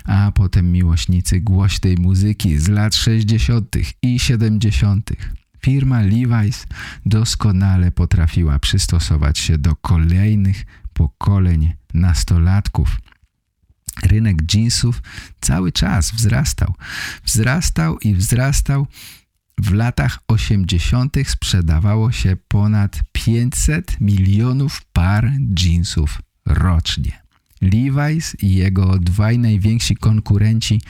a 0.05 0.31
potem 0.31 0.71
miłośnicy 0.71 1.41
głośnej 1.41 1.97
muzyki 1.97 2.57
z 2.57 2.67
lat 2.67 2.95
60. 2.95 3.75
i 4.01 4.19
70. 4.19 5.09
Firma 5.65 6.01
Levi's 6.03 6.65
doskonale 7.05 7.91
potrafiła 7.91 8.59
przystosować 8.59 9.39
się 9.39 9.57
do 9.57 9.75
kolejnych 9.75 10.65
pokoleń 10.93 11.73
nastolatków. 11.93 12.97
Rynek 14.03 14.53
jeansów 14.53 15.01
cały 15.41 15.71
czas 15.71 16.11
wzrastał. 16.11 16.73
Wzrastał 17.25 17.99
i 17.99 18.15
wzrastał. 18.15 18.87
W 19.57 19.73
latach 19.73 20.19
80. 20.27 21.15
sprzedawało 21.27 22.11
się 22.11 22.37
ponad 22.47 22.99
500 23.11 24.01
milionów 24.01 24.81
par 24.93 25.31
jeansów 25.59 26.21
rocznie. 26.45 27.21
Levi's 27.61 28.35
i 28.43 28.55
jego 28.55 28.99
dwaj 28.99 29.39
najwięksi 29.39 29.95
konkurenci 29.95 30.81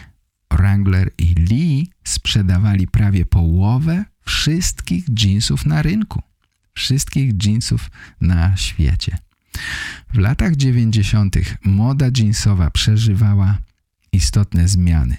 Wrangler 0.51 1.11
i 1.17 1.35
Lee 1.35 1.89
sprzedawali 2.03 2.87
prawie 2.87 3.25
połowę 3.25 4.05
wszystkich 4.25 5.05
jeansów 5.23 5.65
na 5.65 5.81
rynku. 5.81 6.21
Wszystkich 6.73 7.45
jeansów 7.45 7.91
na 8.21 8.57
świecie. 8.57 9.17
W 10.13 10.17
latach 10.17 10.55
90. 10.55 11.35
moda 11.65 12.09
jeansowa 12.17 12.71
przeżywała 12.71 13.57
istotne 14.11 14.67
zmiany, 14.67 15.17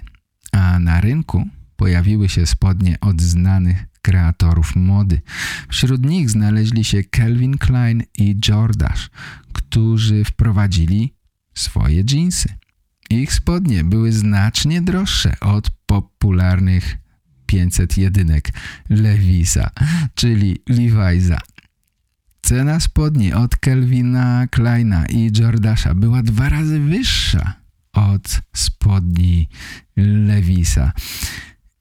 a 0.52 0.78
na 0.78 1.00
rynku 1.00 1.48
pojawiły 1.76 2.28
się 2.28 2.46
spodnie 2.46 3.00
od 3.00 3.22
znanych 3.22 3.84
kreatorów 4.02 4.76
mody. 4.76 5.20
Wśród 5.68 6.06
nich 6.06 6.30
znaleźli 6.30 6.84
się 6.84 7.04
Calvin 7.04 7.58
Klein 7.58 8.02
i 8.18 8.36
Jordache, 8.48 9.08
którzy 9.52 10.24
wprowadzili 10.24 11.14
swoje 11.54 12.04
jeansy. 12.12 12.48
Ich 13.10 13.32
spodnie 13.32 13.84
były 13.84 14.12
znacznie 14.12 14.82
droższe 14.82 15.40
od 15.40 15.70
popularnych 15.86 16.96
500 17.46 17.98
jedynek 17.98 18.48
Levisa, 18.88 19.70
czyli 20.14 20.62
Levi'sa. 20.70 21.38
Cena 22.46 22.80
spodni 22.80 23.32
od 23.32 23.56
Kelvina 23.56 24.46
Kleina 24.50 25.06
i 25.06 25.30
Jordasha 25.38 25.94
była 25.94 26.22
dwa 26.22 26.48
razy 26.48 26.80
wyższa 26.80 27.54
od 27.92 28.40
spodni 28.54 29.48
Levisa. 29.96 30.92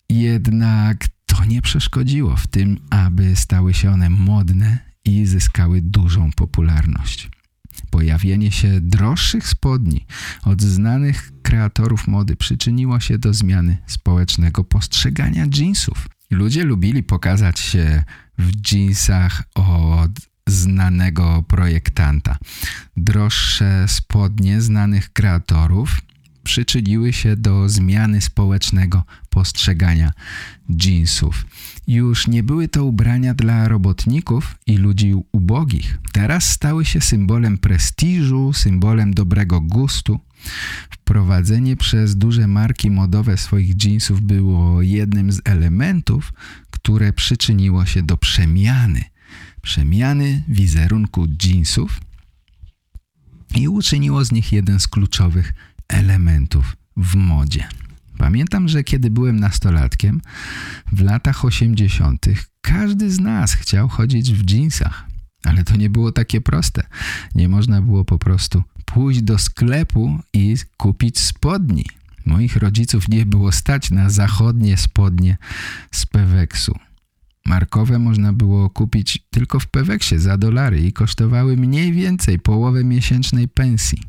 Jednak 0.09 1.07
to 1.25 1.45
nie 1.45 1.61
przeszkodziło 1.61 2.35
w 2.35 2.47
tym, 2.47 2.79
aby 2.89 3.35
stały 3.35 3.73
się 3.73 3.91
one 3.91 4.09
modne 4.09 4.77
i 5.05 5.25
zyskały 5.25 5.81
dużą 5.81 6.31
popularność. 6.31 7.29
Pojawienie 7.89 8.51
się 8.51 8.81
droższych 8.81 9.47
spodni 9.47 10.05
od 10.43 10.61
znanych 10.61 11.31
kreatorów 11.41 12.07
mody 12.07 12.35
przyczyniło 12.35 12.99
się 12.99 13.17
do 13.17 13.33
zmiany 13.33 13.77
społecznego 13.87 14.63
postrzegania 14.63 15.45
jeansów. 15.57 16.07
Ludzie 16.31 16.63
lubili 16.63 17.03
pokazać 17.03 17.59
się 17.59 18.03
w 18.37 18.71
jeansach 18.71 19.43
od 19.55 20.30
znanego 20.47 21.43
projektanta. 21.47 22.37
Droższe 22.97 23.85
spodnie 23.87 24.61
znanych 24.61 25.13
kreatorów 25.13 26.01
przyczyniły 26.43 27.13
się 27.13 27.35
do 27.35 27.69
zmiany 27.69 28.21
społecznego 28.21 29.03
postrzegania 29.29 30.11
jeansów. 30.85 31.45
Już 31.87 32.27
nie 32.27 32.43
były 32.43 32.67
to 32.67 32.85
ubrania 32.85 33.33
dla 33.33 33.67
robotników 33.67 34.55
i 34.67 34.77
ludzi 34.77 35.13
ubogich. 35.31 35.99
Teraz 36.11 36.49
stały 36.49 36.85
się 36.85 37.01
symbolem 37.01 37.57
prestiżu, 37.57 38.53
symbolem 38.53 39.13
dobrego 39.13 39.61
gustu. 39.61 40.19
Wprowadzenie 40.89 41.77
przez 41.77 42.15
duże 42.15 42.47
marki 42.47 42.91
modowe 42.91 43.37
swoich 43.37 43.83
jeansów 43.83 44.21
było 44.21 44.81
jednym 44.81 45.31
z 45.31 45.41
elementów, 45.45 46.33
które 46.71 47.13
przyczyniło 47.13 47.85
się 47.85 48.03
do 48.03 48.17
przemiany. 48.17 49.10
Przemiany 49.61 50.43
wizerunku 50.47 51.27
jeansów 51.43 51.99
i 53.55 53.67
uczyniło 53.67 54.25
z 54.25 54.31
nich 54.31 54.51
jeden 54.51 54.79
z 54.79 54.87
kluczowych 54.87 55.53
elementów 55.87 56.77
w 56.97 57.15
modzie. 57.15 57.67
Pamiętam, 58.17 58.67
że 58.67 58.83
kiedy 58.83 59.11
byłem 59.11 59.39
nastolatkiem, 59.39 60.21
w 60.91 61.01
latach 61.01 61.45
80., 61.45 62.25
każdy 62.61 63.11
z 63.11 63.19
nas 63.19 63.53
chciał 63.53 63.89
chodzić 63.89 64.31
w 64.33 64.45
dżinsach. 64.45 65.05
Ale 65.43 65.63
to 65.63 65.75
nie 65.75 65.89
było 65.89 66.11
takie 66.11 66.41
proste. 66.41 66.83
Nie 67.35 67.49
można 67.49 67.81
było 67.81 68.05
po 68.05 68.19
prostu 68.19 68.63
pójść 68.85 69.21
do 69.21 69.37
sklepu 69.37 70.19
i 70.33 70.55
kupić 70.77 71.19
spodni. 71.19 71.85
Moich 72.25 72.55
rodziców 72.55 73.09
nie 73.09 73.25
było 73.25 73.51
stać 73.51 73.91
na 73.91 74.09
zachodnie 74.09 74.77
spodnie 74.77 75.37
z 75.91 76.05
Peweksu. 76.05 76.79
Markowe 77.45 77.99
można 77.99 78.33
było 78.33 78.69
kupić 78.69 79.19
tylko 79.29 79.59
w 79.59 79.67
Peweksie 79.67 80.19
za 80.19 80.37
dolary 80.37 80.81
i 80.81 80.93
kosztowały 80.93 81.57
mniej 81.57 81.93
więcej 81.93 82.39
połowę 82.39 82.83
miesięcznej 82.83 83.47
pensji. 83.47 84.03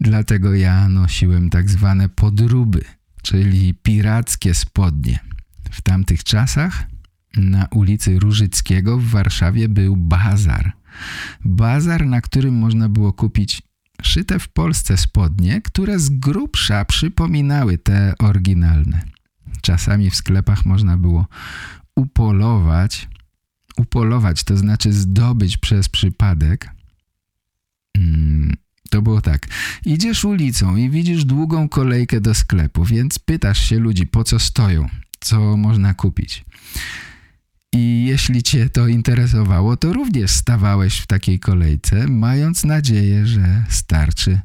Dlatego 0.00 0.54
ja 0.54 0.88
nosiłem 0.88 1.50
tak 1.50 1.70
zwane 1.70 2.08
podróby, 2.08 2.84
czyli 3.22 3.74
pirackie 3.74 4.54
spodnie. 4.54 5.18
W 5.70 5.82
tamtych 5.82 6.24
czasach 6.24 6.86
na 7.36 7.66
ulicy 7.70 8.18
Różyckiego 8.18 8.98
w 8.98 9.04
Warszawie 9.04 9.68
był 9.68 9.96
bazar. 9.96 10.72
Bazar, 11.44 12.06
na 12.06 12.20
którym 12.20 12.54
można 12.54 12.88
było 12.88 13.12
kupić 13.12 13.62
szyte 14.02 14.38
w 14.38 14.48
Polsce 14.48 14.96
spodnie, 14.96 15.60
które 15.62 15.98
z 15.98 16.10
grubsza 16.10 16.84
przypominały 16.84 17.78
te 17.78 18.14
oryginalne. 18.18 19.02
Czasami 19.62 20.10
w 20.10 20.16
sklepach 20.16 20.66
można 20.66 20.96
było 20.96 21.26
upolować. 21.96 23.08
Upolować 23.76 24.44
to 24.44 24.56
znaczy 24.56 24.92
zdobyć 24.92 25.56
przez 25.56 25.88
przypadek. 25.88 26.70
Hmm, 27.96 28.56
to 28.90 29.02
było 29.02 29.20
tak. 29.20 29.46
Idziesz 29.84 30.24
ulicą 30.24 30.76
i 30.76 30.90
widzisz 30.90 31.24
długą 31.24 31.68
kolejkę 31.68 32.20
do 32.20 32.34
sklepu, 32.34 32.84
więc 32.84 33.18
pytasz 33.18 33.68
się 33.68 33.78
ludzi, 33.78 34.06
po 34.06 34.24
co 34.24 34.38
stoją, 34.38 34.88
co 35.20 35.56
można 35.56 35.94
kupić. 35.94 36.44
I 37.72 38.04
jeśli 38.08 38.42
cię 38.42 38.70
to 38.70 38.88
interesowało, 38.88 39.76
to 39.76 39.92
również 39.92 40.30
stawałeś 40.30 40.98
w 40.98 41.06
takiej 41.06 41.40
kolejce, 41.40 42.06
mając 42.08 42.64
nadzieję, 42.64 43.26
że 43.26 43.64
starczy 43.68 44.40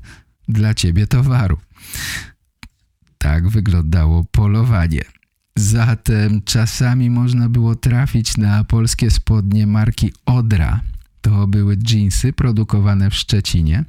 dla 0.47 0.73
ciebie 0.73 1.07
towaru. 1.07 1.57
Tak 3.17 3.49
wyglądało 3.49 4.23
polowanie. 4.23 5.01
Zatem 5.59 6.41
czasami 6.45 7.09
można 7.09 7.49
było 7.49 7.75
trafić 7.75 8.37
na 8.37 8.63
polskie 8.63 9.11
spodnie 9.11 9.67
marki 9.67 10.11
Odra. 10.25 10.81
To 11.21 11.47
były 11.47 11.77
dżinsy 11.77 12.33
produkowane 12.33 13.09
w 13.09 13.15
Szczecinie. 13.15 13.85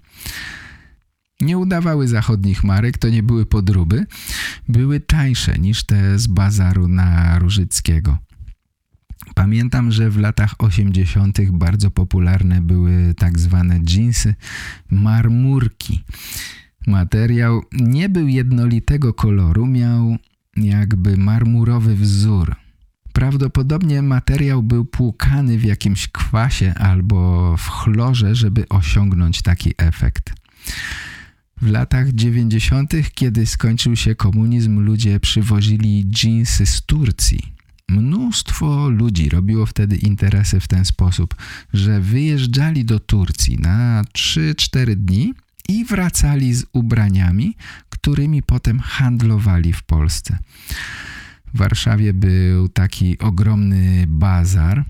Nie 1.40 1.58
udawały 1.58 2.08
zachodnich 2.08 2.64
marek, 2.64 2.98
to 2.98 3.08
nie 3.08 3.22
były 3.22 3.46
podróby. 3.46 4.06
Były 4.68 5.00
tańsze 5.00 5.58
niż 5.58 5.84
te 5.84 6.18
z 6.18 6.26
bazaru 6.26 6.88
na 6.88 7.38
Różyckiego. 7.38 8.18
Pamiętam, 9.34 9.92
że 9.92 10.10
w 10.10 10.18
latach 10.18 10.54
80. 10.58 11.50
bardzo 11.50 11.90
popularne 11.90 12.60
były 12.60 13.14
tak 13.14 13.38
zwane 13.38 13.80
dżinsy 13.80 14.34
marmurki. 14.90 16.04
Materiał 16.86 17.62
nie 17.72 18.08
był 18.08 18.28
jednolitego 18.28 19.14
koloru, 19.14 19.66
miał 19.66 20.16
jakby 20.62 21.16
marmurowy 21.16 21.96
wzór. 21.96 22.56
Prawdopodobnie 23.12 24.02
materiał 24.02 24.62
był 24.62 24.84
płukany 24.84 25.58
w 25.58 25.64
jakimś 25.64 26.08
kwasie 26.08 26.74
albo 26.74 27.56
w 27.56 27.68
chlorze, 27.68 28.34
żeby 28.34 28.68
osiągnąć 28.68 29.42
taki 29.42 29.72
efekt. 29.78 30.32
W 31.62 31.70
latach 31.70 32.12
90., 32.12 32.92
kiedy 33.14 33.46
skończył 33.46 33.96
się 33.96 34.14
komunizm, 34.14 34.80
ludzie 34.80 35.20
przywozili 35.20 36.04
dżinsy 36.10 36.66
z 36.66 36.82
Turcji. 36.82 37.52
Mnóstwo 37.88 38.88
ludzi 38.88 39.28
robiło 39.28 39.66
wtedy 39.66 39.96
interesy 39.96 40.60
w 40.60 40.68
ten 40.68 40.84
sposób, 40.84 41.34
że 41.72 42.00
wyjeżdżali 42.00 42.84
do 42.84 43.00
Turcji 43.00 43.58
na 43.58 44.02
3-4 44.18 44.94
dni 44.94 45.34
i 45.70 45.84
wracali 45.84 46.54
z 46.54 46.66
ubraniami, 46.72 47.56
którymi 47.90 48.42
potem 48.42 48.80
handlowali 48.80 49.72
w 49.72 49.82
Polsce. 49.82 50.38
W 51.54 51.58
Warszawie 51.58 52.12
był 52.12 52.68
taki 52.68 53.18
ogromny 53.18 54.04
bazar, 54.08 54.84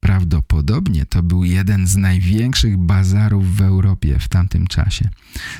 Prawdopodobnie 0.00 1.06
to 1.06 1.22
był 1.22 1.44
jeden 1.44 1.86
z 1.86 1.96
największych 1.96 2.76
bazarów 2.76 3.56
w 3.56 3.60
Europie 3.60 4.18
w 4.18 4.28
tamtym 4.28 4.66
czasie. 4.66 5.08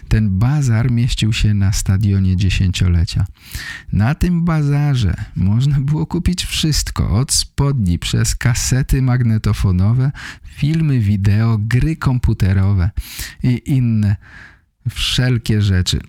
Ten 0.09 0.39
bazar 0.39 0.91
mieścił 0.91 1.33
się 1.33 1.55
na 1.55 1.73
stadionie 1.73 2.37
dziesięciolecia. 2.37 3.27
Na 3.93 4.15
tym 4.15 4.45
bazarze 4.45 5.15
można 5.37 5.81
było 5.81 6.07
kupić 6.07 6.45
wszystko, 6.45 7.11
od 7.11 7.33
spodni 7.33 7.99
przez 7.99 8.35
kasety 8.35 9.03
magnetofonowe, 9.03 10.13
filmy 10.45 11.01
wideo, 11.01 11.59
gry 11.61 11.97
komputerowe 11.97 12.91
i 13.43 13.63
inne 13.67 14.17
wszelkie 14.91 15.63
rzeczy. 15.63 16.01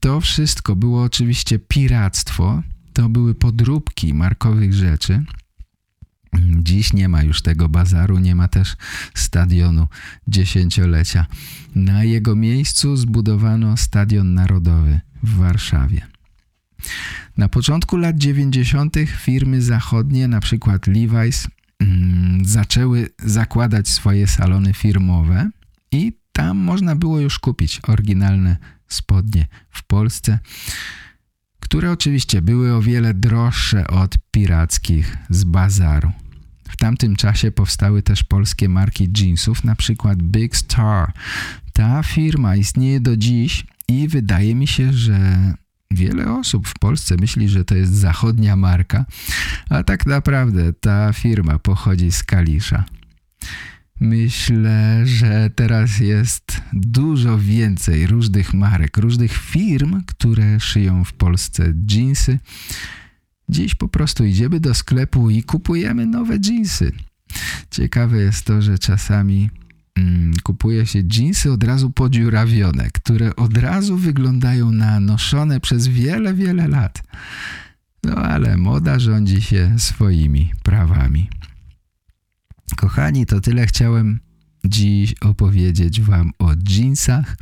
To 0.00 0.20
wszystko 0.20 0.76
było 0.76 1.02
oczywiście 1.02 1.58
piractwo, 1.58 2.62
to 2.92 3.08
były 3.08 3.34
podróbki 3.34 4.14
markowych 4.14 4.74
rzeczy– 4.74 5.22
Dziś 6.38 6.92
nie 6.92 7.08
ma 7.08 7.22
już 7.22 7.42
tego 7.42 7.68
bazaru, 7.68 8.18
nie 8.18 8.34
ma 8.34 8.48
też 8.48 8.76
stadionu 9.14 9.88
dziesięciolecia. 10.28 11.26
Na 11.74 12.04
jego 12.04 12.36
miejscu 12.36 12.96
zbudowano 12.96 13.76
Stadion 13.76 14.34
Narodowy 14.34 15.00
w 15.22 15.36
Warszawie. 15.36 16.06
Na 17.36 17.48
początku 17.48 17.96
lat 17.96 18.18
90. 18.18 18.96
firmy 19.06 19.62
zachodnie, 19.62 20.28
na 20.28 20.40
przykład 20.40 20.86
Levi's, 20.86 21.48
mm, 21.80 22.44
zaczęły 22.44 23.08
zakładać 23.18 23.88
swoje 23.88 24.26
salony 24.26 24.72
firmowe 24.74 25.50
i 25.92 26.12
tam 26.32 26.56
można 26.56 26.96
było 26.96 27.20
już 27.20 27.38
kupić 27.38 27.80
oryginalne 27.88 28.56
spodnie 28.88 29.46
w 29.70 29.84
Polsce 29.84 30.38
które 31.74 31.90
oczywiście 31.90 32.42
były 32.42 32.74
o 32.74 32.82
wiele 32.82 33.14
droższe 33.14 33.86
od 33.86 34.14
pirackich 34.30 35.16
z 35.30 35.44
bazaru. 35.44 36.12
W 36.74 36.76
tamtym 36.76 37.16
czasie 37.16 37.52
powstały 37.52 38.02
też 38.02 38.24
polskie 38.24 38.68
marki 38.68 39.08
jeansów, 39.18 39.64
na 39.64 39.76
przykład 39.76 40.22
Big 40.22 40.56
Star. 40.56 41.12
Ta 41.72 42.02
firma 42.02 42.56
istnieje 42.56 43.00
do 43.00 43.16
dziś 43.16 43.66
i 43.88 44.08
wydaje 44.08 44.54
mi 44.54 44.66
się, 44.66 44.92
że 44.92 45.18
Wiele 45.90 46.32
osób 46.32 46.68
w 46.68 46.78
Polsce 46.78 47.16
myśli, 47.20 47.48
że 47.48 47.64
to 47.64 47.74
jest 47.74 47.92
zachodnia 47.92 48.56
marka, 48.56 49.04
a 49.68 49.82
tak 49.82 50.06
naprawdę 50.06 50.72
ta 50.72 51.12
firma 51.12 51.58
pochodzi 51.58 52.12
z 52.12 52.22
Kalisza. 52.22 52.84
Myślę, 54.00 55.06
że 55.06 55.50
teraz 55.54 55.98
jest 55.98 56.60
dużo 56.72 57.38
więcej 57.38 58.06
różnych 58.06 58.54
marek, 58.54 58.96
różnych 58.96 59.32
firm, 59.32 60.02
które 60.06 60.60
szyją 60.60 61.04
w 61.04 61.12
Polsce 61.12 61.74
jeansy. 61.90 62.38
Dziś 63.48 63.74
po 63.74 63.88
prostu 63.88 64.24
idziemy 64.24 64.60
do 64.60 64.74
sklepu 64.74 65.30
i 65.30 65.42
kupujemy 65.42 66.06
nowe 66.06 66.38
jeansy. 66.44 66.92
Ciekawe 67.70 68.18
jest 68.18 68.44
to, 68.44 68.62
że 68.62 68.78
czasami 68.78 69.50
mm, 69.94 70.32
kupuje 70.42 70.86
się 70.86 71.02
jeansy 71.12 71.52
od 71.52 71.64
razu 71.64 71.90
podziurawione, 71.90 72.90
które 72.90 73.36
od 73.36 73.58
razu 73.58 73.96
wyglądają 73.96 74.72
na 74.72 75.00
noszone 75.00 75.60
przez 75.60 75.88
wiele, 75.88 76.34
wiele 76.34 76.68
lat. 76.68 77.02
No 78.04 78.14
ale 78.14 78.56
moda 78.56 78.98
rządzi 78.98 79.42
się 79.42 79.74
swoimi 79.78 80.52
prawami. 80.62 81.28
Kochani, 82.76 83.26
to 83.26 83.40
tyle 83.40 83.66
chciałem 83.66 84.20
dziś 84.64 85.14
opowiedzieć 85.20 86.00
wam 86.00 86.32
o 86.38 86.52
jeansach. 86.68 87.36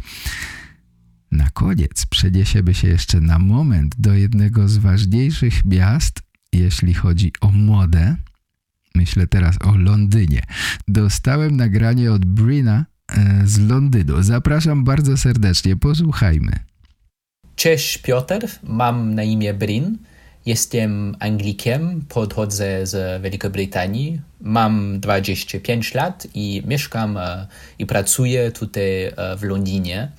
Na 1.33 1.51
koniec 1.51 2.07
przeniesiemy 2.07 2.75
się 2.75 2.89
jeszcze 2.89 3.21
na 3.21 3.39
moment 3.39 3.95
do 3.99 4.15
jednego 4.15 4.69
z 4.69 4.77
ważniejszych 4.77 5.65
miast, 5.65 6.23
jeśli 6.53 6.95
chodzi 6.95 7.33
o 7.41 7.53
modę. 7.53 8.17
Myślę 8.95 9.27
teraz 9.27 9.57
o 9.65 9.77
Londynie. 9.77 10.43
Dostałem 10.89 11.57
nagranie 11.57 12.13
od 12.13 12.25
Brina 12.25 12.85
e, 13.09 13.43
z 13.45 13.59
Londynu. 13.59 14.23
Zapraszam 14.23 14.85
bardzo 14.85 15.17
serdecznie, 15.17 15.77
posłuchajmy. 15.77 16.53
Cześć 17.57 17.99
Piotr, 17.99 18.49
mam 18.63 19.15
na 19.15 19.23
imię 19.23 19.55
Brin. 19.55 19.99
Jestem 20.47 21.17
Anglikiem, 21.21 22.05
podchodzę 22.09 22.87
z 22.87 23.23
Wielkiej 23.23 23.51
Brytanii. 23.51 24.21
Mam 24.41 25.01
25 25.01 25.95
lat 25.95 26.27
i 26.35 26.63
mieszkam 26.67 27.17
e, 27.17 27.47
i 27.79 27.87
pracuję 27.87 28.51
tutaj 28.51 29.05
e, 29.05 29.37
w 29.37 29.43
Londynie. 29.43 30.13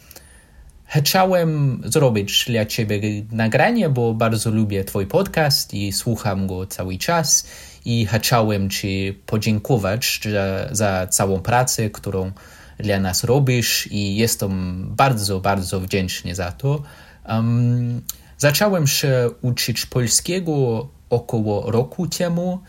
Chciałem 0.85 1.81
zrobić 1.85 2.45
dla 2.47 2.65
Ciebie 2.65 2.99
nagranie, 3.31 3.89
bo 3.89 4.13
bardzo 4.13 4.51
lubię 4.51 4.83
Twój 4.83 5.07
podcast 5.07 5.73
i 5.73 5.91
słucham 5.91 6.47
go 6.47 6.65
cały 6.67 6.97
czas 6.97 7.47
i 7.85 8.05
chciałem 8.05 8.69
Ci 8.69 9.21
podziękować 9.25 10.19
za, 10.31 10.75
za 10.75 11.07
całą 11.07 11.39
pracę, 11.39 11.89
którą 11.89 12.31
dla 12.77 12.99
nas 12.99 13.23
robisz 13.23 13.87
i 13.91 14.15
jestem 14.15 14.85
bardzo, 14.95 15.39
bardzo 15.39 15.79
wdzięczny 15.79 16.35
za 16.35 16.51
to. 16.51 16.83
Um, 17.29 18.01
zacząłem 18.37 18.87
się 18.87 19.29
uczyć 19.41 19.85
polskiego 19.85 20.87
około 21.09 21.71
roku 21.71 22.07
temu. 22.07 22.59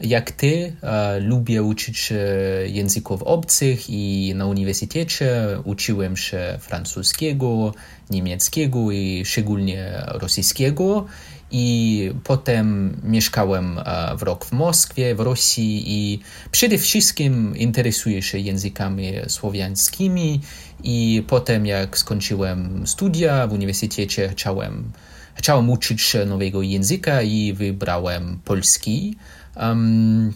Jak 0.00 0.30
ty, 0.30 0.76
e, 0.82 1.20
lubię 1.20 1.62
uczyć 1.62 1.98
się 1.98 2.24
języków 2.66 3.22
obcych 3.22 3.90
i 3.90 4.32
na 4.36 4.46
uniwersytecie 4.46 5.32
uczyłem 5.64 6.16
się 6.16 6.58
francuskiego, 6.60 7.74
niemieckiego 8.10 8.92
i 8.92 9.22
szczególnie 9.24 10.02
rosyjskiego. 10.06 11.06
I 11.50 12.10
potem 12.24 12.96
mieszkałem 13.04 13.80
w 14.18 14.22
rok 14.22 14.44
w 14.44 14.52
Moskwie, 14.52 15.14
w 15.14 15.20
Rosji 15.20 15.82
i 15.86 16.20
przede 16.50 16.78
wszystkim 16.78 17.56
interesuję 17.56 18.22
się 18.22 18.38
językami 18.38 19.12
słowiańskimi 19.28 20.40
i 20.82 21.24
potem 21.28 21.66
jak 21.66 21.98
skończyłem 21.98 22.86
studia 22.86 23.46
w 23.46 23.52
uniwersytecie 23.52 24.28
chciałem, 24.28 24.92
chciałem 25.34 25.70
uczyć 25.70 26.02
się 26.02 26.24
nowego 26.24 26.62
języka 26.62 27.22
i 27.22 27.52
wybrałem 27.52 28.38
polski. 28.44 29.16
Um, 29.56 30.32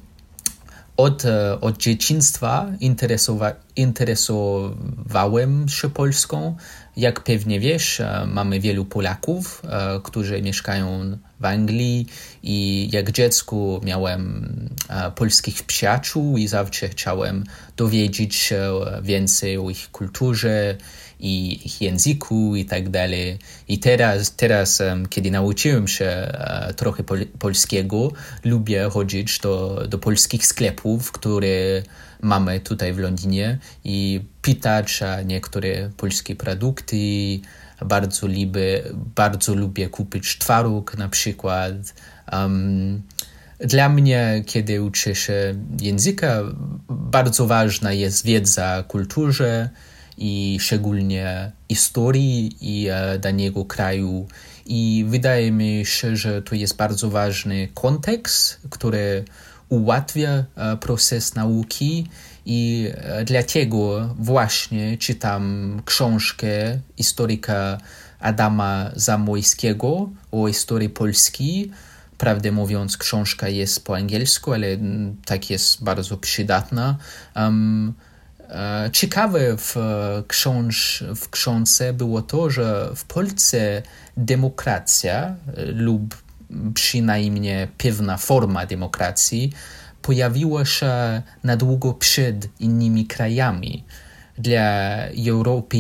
od, 0.97 1.23
od 1.61 1.79
dzieciństwa 1.79 2.67
interesowa, 2.81 3.53
interesowałem 3.77 5.69
się 5.69 5.91
Polską. 5.91 6.57
Jak 6.97 7.21
pewnie 7.21 7.61
wiesz, 7.61 8.03
mamy 8.27 8.61
wielu 8.61 8.85
Polaków, 8.85 9.63
którzy 10.03 10.43
mieszkają 10.43 11.19
w 11.41 11.45
Anglii 11.45 12.07
i 12.43 12.89
jak 12.93 13.13
dziecku 13.13 13.81
miałem 13.85 14.51
polskich 15.15 15.63
przyjaciół 15.63 16.39
i 16.39 16.49
zawsze 16.49 16.89
chciałem 16.89 17.45
dowiedzieć 17.77 18.35
się 18.35 18.73
więcej 19.03 19.59
o 19.59 19.71
ich 19.71 19.91
kulturze 19.91 20.77
i 21.21 21.67
ich 21.67 21.81
języku 21.81 22.57
i 22.57 22.65
tak 22.65 22.89
dalej. 22.89 23.39
I 23.69 23.79
teraz, 23.79 24.37
teraz 24.37 24.83
kiedy 25.11 25.31
nauczyłem 25.31 25.89
się 25.89 26.33
trochę 26.77 27.05
pol 27.05 27.27
polskiego, 27.39 28.13
lubię 28.45 28.89
chodzić 28.91 29.39
do, 29.39 29.87
do 29.89 29.99
polskich 29.99 30.47
sklepów, 30.47 31.13
które 31.13 31.83
mamy 32.23 32.61
tutaj 32.61 32.93
w 32.93 32.99
Londynie 32.99 33.59
i 33.85 34.21
pytać 34.43 35.03
o 35.03 35.23
niektóre 35.23 35.91
polskie 35.97 36.37
produkty. 36.37 36.97
Bardzo 37.85 38.27
lubię, 38.27 38.83
bardzo 38.95 39.55
lubię 39.55 39.89
kupić 39.89 40.39
twaróg 40.39 40.99
na 40.99 41.09
przykład. 41.09 41.73
Um, 42.33 43.03
dla 43.59 43.89
mnie, 43.89 44.43
kiedy 44.47 44.83
uczę 44.83 45.15
się 45.15 45.55
języka, 45.81 46.43
bardzo 46.89 47.47
ważna 47.47 47.93
jest 47.93 48.25
wiedza 48.25 48.79
o 48.79 48.85
kulturze 48.85 49.71
i 50.21 50.59
szczególnie 50.61 51.53
historii 51.69 52.57
i 52.61 52.89
e, 52.89 53.19
danego 53.19 53.65
kraju. 53.65 54.27
I 54.67 55.05
wydaje 55.09 55.53
mi 55.53 55.83
się, 55.87 56.17
że 56.17 56.43
to 56.43 56.55
jest 56.55 56.77
bardzo 56.77 57.11
ważny 57.11 57.69
kontekst, 57.75 58.61
który 58.71 59.25
ułatwia 59.69 60.45
e, 60.57 60.77
proces 60.77 61.35
nauki 61.35 62.07
i 62.47 62.91
e, 62.95 63.25
dlatego 63.25 64.15
właśnie 64.19 64.99
czytam 64.99 65.83
książkę 65.85 66.79
historyka 66.97 67.79
Adama 68.21 68.91
Zamojskiego 68.97 70.11
o 70.31 70.49
historii 70.49 70.89
Polski. 70.89 71.71
Prawdę 72.19 72.53
mówiąc, 72.53 72.97
książka 72.97 73.49
jest 73.49 73.85
po 73.85 73.97
angielsku, 73.97 74.53
ale 74.53 74.67
tak 75.25 75.51
jest 75.51 75.85
bardzo 75.85 76.17
przydatna. 76.17 76.97
Um, 77.37 77.95
ciekawe 78.93 79.57
w, 79.57 79.77
książ, 80.29 81.05
w 81.17 81.31
książce 81.31 81.93
było 81.93 82.23
to, 82.23 82.51
że 82.51 82.91
w 82.97 83.05
Polsce 83.05 83.83
demokracja 84.17 85.35
lub 85.57 86.17
przynajmniej 86.75 87.69
pewna 87.79 88.17
forma 88.17 88.67
demokracji 88.67 89.53
pojawiła 90.03 90.65
się 90.65 91.23
na 91.45 91.57
długo 91.57 91.95
przed 91.95 92.61
innymi 92.61 93.07
krajami. 93.07 93.85
Dla 94.39 94.97
Europy 95.29 95.79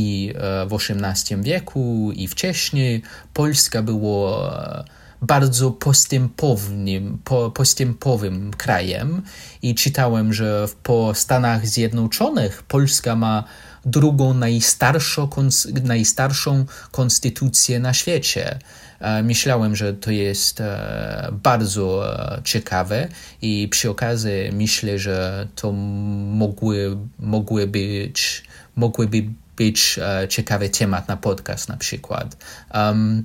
w 0.66 0.74
XVIII 0.74 1.42
wieku 1.42 2.12
i 2.14 2.28
wcześniej 2.28 3.02
Polska 3.34 3.82
była 3.82 4.84
bardzo 5.22 5.70
postępownym, 5.70 7.18
po, 7.24 7.50
postępowym 7.50 8.50
krajem 8.56 9.22
i 9.62 9.74
czytałem, 9.74 10.32
że 10.32 10.68
po 10.82 11.14
Stanach 11.14 11.66
Zjednoczonych 11.66 12.62
Polska 12.62 13.16
ma 13.16 13.44
drugą 13.84 14.34
najstarszą, 14.34 15.28
najstarszą 15.84 16.64
konstytucję 16.90 17.80
na 17.80 17.94
świecie. 17.94 18.58
E, 19.00 19.22
myślałem, 19.22 19.76
że 19.76 19.94
to 19.94 20.10
jest 20.10 20.60
e, 20.60 21.28
bardzo 21.32 22.14
e, 22.36 22.42
ciekawe 22.44 23.08
i 23.42 23.68
przy 23.68 23.90
okazji 23.90 24.30
myślę, 24.52 24.98
że 24.98 25.48
to 25.54 25.72
mogły, 25.72 26.96
mogły 27.18 27.66
być, 27.66 28.44
mogłyby 28.76 29.24
być 29.56 30.00
ciekawy 30.28 30.68
temat 30.68 31.08
na 31.08 31.16
podcast 31.16 31.68
na 31.68 31.76
przykład. 31.76 32.36
Um, 32.74 33.24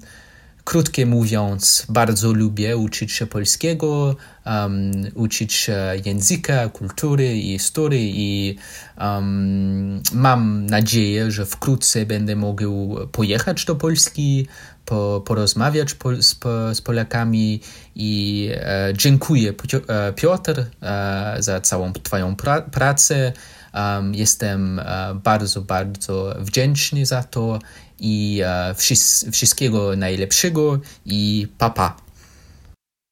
Krótko 0.65 1.05
mówiąc, 1.05 1.85
bardzo 1.89 2.33
lubię 2.33 2.77
uczyć 2.77 3.11
się 3.11 3.25
polskiego, 3.27 4.15
um, 4.45 4.91
uczyć 5.13 5.53
się 5.53 5.77
języka, 6.05 6.69
kultury 6.69 7.37
i 7.37 7.51
historii 7.51 8.13
i 8.15 8.57
um, 9.01 10.01
mam 10.13 10.65
nadzieję, 10.65 11.31
że 11.31 11.45
wkrótce 11.45 12.05
będę 12.05 12.35
mógł 12.35 12.97
pojechać 13.11 13.65
do 13.65 13.75
Polski, 13.75 14.47
po, 14.85 15.23
porozmawiać 15.25 15.93
po, 15.93 16.15
z, 16.15 16.35
z, 16.73 16.81
Polakami 16.81 17.59
i 17.95 18.49
e, 18.53 18.93
dziękuję 18.97 19.53
e, 19.87 20.13
Piotr 20.13 20.65
e, 20.81 21.35
za 21.39 21.61
całą 21.61 21.93
Twoją 21.93 22.35
pra, 22.35 22.61
pracę. 22.61 23.33
Um, 23.73 24.15
jestem 24.15 24.79
e, 24.79 25.15
bardzo, 25.23 25.61
bardzo 25.61 26.35
wdzięczny 26.39 27.05
za 27.05 27.23
to 27.23 27.59
i 27.99 28.41
e, 28.45 28.75
wszystkiego 29.31 29.95
najlepszego 29.95 30.81
i 31.05 31.47
papa. 31.57 31.97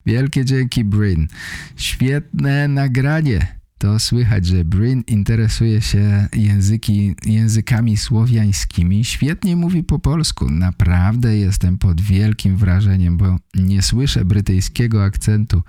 Wielkie 0.06 0.46
dzięki, 0.46 0.84
Brin. 0.84 1.28
Świetne 1.76 2.68
nagranie. 2.68 3.64
To 3.78 4.00
słychać, 4.00 4.46
że 4.46 4.66
Brin 4.66 5.04
interesuje 5.08 5.82
się 5.82 6.28
języki, 6.34 7.16
językami 7.26 7.98
słowiańskimi. 7.98 9.06
Świetnie 9.06 9.56
mówi 9.56 9.84
po 9.84 10.00
polsku. 10.00 10.50
Naprawdę 10.50 11.38
jestem 11.38 11.78
pod 11.78 12.02
wielkim 12.02 12.58
wrażeniem, 12.58 13.18
bo 13.18 13.38
nie 13.56 13.82
słyszę 13.82 14.26
brytyjskiego 14.26 15.04
akcentu. 15.04 15.62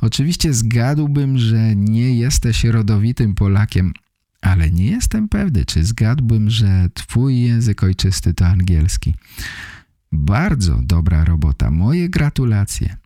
Oczywiście 0.00 0.54
zgadłbym, 0.54 1.38
że 1.38 1.76
nie 1.76 2.18
jesteś 2.18 2.64
rodowitym 2.64 3.34
Polakiem, 3.34 3.92
ale 4.44 4.70
nie 4.70 4.86
jestem 4.86 5.28
pewny, 5.28 5.64
czy 5.64 5.84
zgadłbym, 5.84 6.50
że 6.50 6.88
twój 6.94 7.40
język 7.40 7.82
ojczysty 7.82 8.34
to 8.34 8.46
angielski. 8.46 9.14
Bardzo 10.12 10.80
dobra 10.82 11.24
robota. 11.24 11.70
Moje 11.70 12.08
gratulacje. 12.08 12.96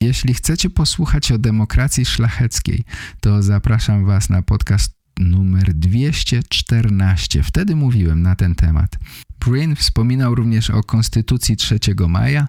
Jeśli 0.00 0.34
chcecie 0.34 0.70
posłuchać 0.70 1.32
o 1.32 1.38
demokracji 1.38 2.04
szlacheckiej, 2.04 2.84
to 3.20 3.42
zapraszam 3.42 4.04
Was 4.04 4.30
na 4.30 4.42
podcast 4.42 4.94
numer 5.20 5.74
214. 5.74 7.42
Wtedy 7.42 7.76
mówiłem 7.76 8.22
na 8.22 8.36
ten 8.36 8.54
temat. 8.54 8.98
Brin 9.40 9.76
wspominał 9.76 10.34
również 10.34 10.70
o 10.70 10.82
Konstytucji 10.82 11.56
3 11.56 11.78
maja. 12.08 12.46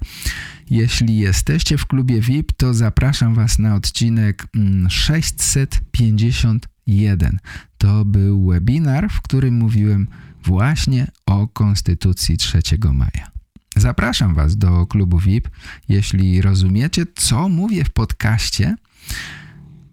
Jeśli 0.70 1.18
jesteście 1.18 1.78
w 1.78 1.86
klubie 1.86 2.22
VIP, 2.22 2.52
to 2.52 2.74
zapraszam 2.74 3.36
Was 3.36 3.60
na 3.60 3.76
odcinek 3.76 4.48
650 4.90 6.66
mm, 6.66 6.74
1. 6.88 7.40
To 7.78 8.06
był 8.06 8.48
webinar, 8.48 9.10
w 9.10 9.22
którym 9.22 9.56
mówiłem 9.56 10.08
właśnie 10.44 11.08
o 11.26 11.48
Konstytucji 11.48 12.38
3 12.38 12.62
maja. 12.94 13.32
Zapraszam 13.76 14.36
Was 14.36 14.58
do 14.58 14.88
klubu 14.88 15.20
VIP. 15.20 15.50
Jeśli 15.90 16.42
rozumiecie, 16.42 17.06
co 17.16 17.50
mówię 17.50 17.84
w 17.84 17.90
podcaście, 17.90 18.76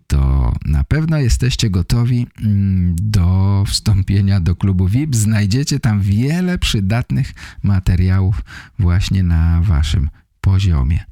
to 0.07 0.53
na 0.65 0.85
pewno 0.85 1.19
jesteście 1.19 1.71
gotowi 1.71 2.27
mm, 2.43 2.97
do 2.99 3.65
wstąpienia 3.67 4.41
do 4.41 4.57
klubu 4.57 4.89
VIP. 4.89 5.17
Znajdziecie 5.17 5.81
tam 5.81 6.01
wiele 6.01 6.59
przydatnych 6.59 7.33
materiałów 7.63 8.43
właśnie 8.79 9.23
na 9.23 9.61
Waszym 9.63 10.11
poziomie. 10.41 11.05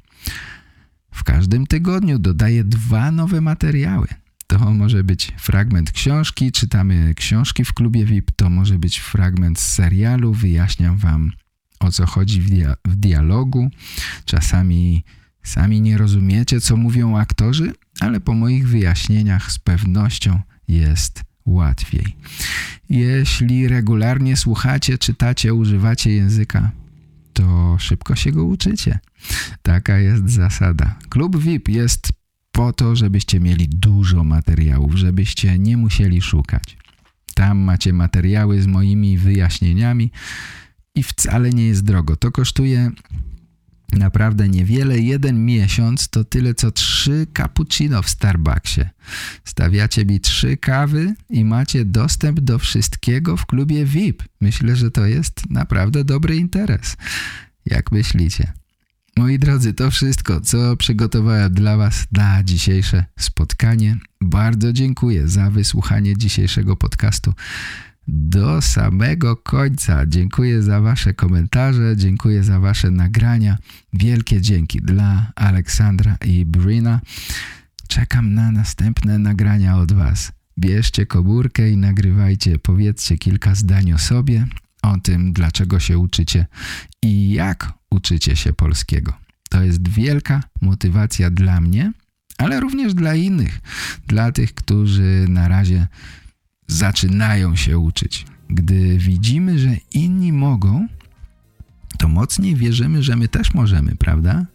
W 1.11 1.23
każdym 1.23 1.67
tygodniu 1.67 2.19
dodaję 2.19 2.63
dwa 2.63 3.11
nowe 3.11 3.41
materiały. 3.41 4.07
To 4.47 4.73
może 4.73 5.03
być 5.03 5.31
fragment 5.37 5.91
książki, 5.91 6.51
czytamy 6.51 7.13
książki 7.15 7.65
w 7.65 7.73
klubie 7.73 8.05
VIP, 8.05 8.31
to 8.35 8.49
może 8.49 8.79
być 8.79 8.99
fragment 8.99 9.59
z 9.59 9.67
serialu, 9.73 10.33
wyjaśniam 10.33 10.97
wam 10.97 11.31
o 11.79 11.91
co 11.91 12.05
chodzi 12.05 12.41
w, 12.41 12.49
dia 12.49 12.75
w 12.85 12.95
dialogu. 12.95 13.69
Czasami 14.25 15.03
sami 15.43 15.81
nie 15.81 15.97
rozumiecie, 15.97 16.61
co 16.61 16.77
mówią 16.77 17.17
aktorzy, 17.17 17.73
ale 17.99 18.19
po 18.19 18.33
moich 18.33 18.67
wyjaśnieniach 18.67 19.51
z 19.51 19.59
pewnością 19.59 20.39
jest 20.67 21.23
łatwiej. 21.45 22.15
Jeśli 22.89 23.67
regularnie 23.67 24.37
słuchacie, 24.37 24.97
czytacie, 24.97 25.53
używacie 25.53 26.11
języka, 26.11 26.71
to 27.39 27.77
szybko 27.79 28.15
się 28.15 28.31
go 28.31 28.43
uczycie. 28.43 28.99
Taka 29.61 29.97
jest 29.97 30.29
zasada. 30.29 30.95
Klub 31.09 31.37
VIP 31.37 31.69
jest 31.69 32.09
po 32.51 32.73
to, 32.73 32.95
żebyście 32.95 33.39
mieli 33.39 33.67
dużo 33.69 34.23
materiałów, 34.23 34.95
żebyście 34.95 35.59
nie 35.59 35.77
musieli 35.77 36.21
szukać. 36.21 36.77
Tam 37.35 37.57
macie 37.57 37.93
materiały 37.93 38.61
z 38.61 38.67
moimi 38.67 39.17
wyjaśnieniami 39.17 40.11
i 40.95 41.03
wcale 41.03 41.49
nie 41.49 41.67
jest 41.67 41.83
drogo. 41.83 42.15
To 42.15 42.31
kosztuje 42.31 42.91
naprawdę 43.93 44.49
niewiele. 44.49 44.99
Jeden 44.99 45.45
miesiąc 45.45 46.09
to 46.09 46.23
tyle 46.23 46.53
co 46.53 46.71
trzy 46.71 47.27
cappuccino 47.37 48.01
w 48.01 48.09
Starbucksie. 48.09 48.81
Stawiacie 49.45 50.05
mi 50.05 50.19
trzy 50.19 50.57
kawy 50.57 51.13
i 51.29 51.45
macie 51.45 51.85
dostęp 51.85 52.39
do 52.39 52.59
wszystkiego 52.59 53.37
w 53.37 53.45
klubie 53.45 53.85
VIP. 53.85 54.23
Myślę, 54.41 54.75
że 54.75 54.91
to 54.91 55.05
jest 55.05 55.49
naprawdę 55.49 56.03
dobry 56.03 56.35
interes. 56.35 56.97
Jak 57.65 57.91
myślicie? 57.91 58.53
Moi 59.17 59.39
drodzy, 59.39 59.73
to 59.73 59.91
wszystko, 59.91 60.41
co 60.41 60.77
przygotowałem 60.77 61.53
dla 61.53 61.77
Was 61.77 62.07
na 62.11 62.43
dzisiejsze 62.43 63.05
spotkanie. 63.19 63.97
Bardzo 64.21 64.73
dziękuję 64.73 65.27
za 65.27 65.49
wysłuchanie 65.49 66.17
dzisiejszego 66.17 66.75
podcastu 66.75 67.33
do 68.11 68.61
samego 68.61 69.35
końca. 69.37 70.05
Dziękuję 70.05 70.63
za 70.63 70.81
Wasze 70.81 71.13
komentarze, 71.13 71.97
dziękuję 71.97 72.43
za 72.43 72.59
Wasze 72.59 72.91
nagrania. 72.91 73.57
Wielkie 73.93 74.41
dzięki 74.41 74.81
dla 74.81 75.31
Aleksandra 75.35 76.17
i 76.25 76.45
Brina. 76.45 77.01
Czekam 77.87 78.33
na 78.33 78.51
następne 78.51 79.17
nagrania 79.17 79.77
od 79.77 79.93
Was. 79.93 80.31
Bierzcie 80.59 81.05
komórkę 81.05 81.69
i 81.69 81.77
nagrywajcie, 81.77 82.59
powiedzcie 82.59 83.17
kilka 83.17 83.55
zdań 83.55 83.93
o 83.93 83.97
sobie, 83.97 84.47
o 84.81 84.97
tym, 84.97 85.33
dlaczego 85.33 85.79
się 85.79 85.97
uczycie 85.97 86.45
i 87.03 87.31
jak 87.31 87.73
uczycie 87.91 88.35
się 88.35 88.53
polskiego. 88.53 89.13
To 89.49 89.63
jest 89.63 89.89
wielka 89.89 90.43
motywacja 90.61 91.29
dla 91.29 91.61
mnie, 91.61 91.91
ale 92.37 92.59
również 92.59 92.93
dla 92.93 93.15
innych, 93.15 93.59
dla 94.07 94.31
tych, 94.31 94.53
którzy 94.53 95.25
na 95.29 95.47
razie 95.47 95.87
zaczynają 96.69 97.55
się 97.55 97.79
uczyć. 97.79 98.25
Gdy 98.49 98.97
widzimy, 98.97 99.59
że 99.59 99.75
inni 99.93 100.33
mogą, 100.33 100.87
to 101.97 102.07
mocniej 102.07 102.55
wierzymy, 102.55 103.03
że 103.03 103.15
my 103.15 103.27
też 103.27 103.53
możemy, 103.53 103.95
prawda? 103.95 104.45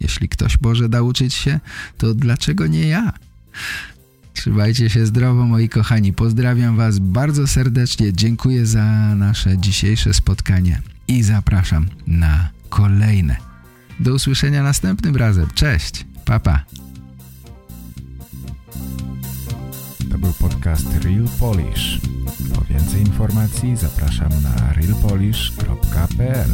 Jeśli 0.00 0.28
ktoś 0.28 0.60
może 0.60 0.88
nauczyć 0.88 1.34
się, 1.34 1.60
to 1.98 2.14
dlaczego 2.14 2.66
nie 2.66 2.88
ja? 2.88 3.12
Trzymajcie 4.34 4.90
się 4.90 5.06
zdrowo, 5.06 5.46
moi 5.46 5.68
kochani. 5.68 6.12
Pozdrawiam 6.12 6.76
Was 6.76 6.98
bardzo 6.98 7.46
serdecznie. 7.46 8.12
Dziękuję 8.12 8.66
za 8.66 9.14
nasze 9.14 9.58
dzisiejsze 9.58 10.14
spotkanie 10.14 10.82
i 11.08 11.22
zapraszam 11.22 11.86
na 12.06 12.50
kolejne. 12.68 13.36
Do 14.00 14.14
usłyszenia 14.14 14.62
następnym 14.62 15.16
razem. 15.16 15.46
Cześć, 15.54 16.06
papa. 16.24 16.64
Pa. 16.76 16.91
Podcast 20.34 20.86
Real 21.04 21.26
Polish. 21.40 22.00
Po 22.54 22.64
więcej 22.64 23.00
informacji 23.00 23.76
zapraszam 23.76 24.30
na 24.42 24.72
realpolish.pl 24.72 26.50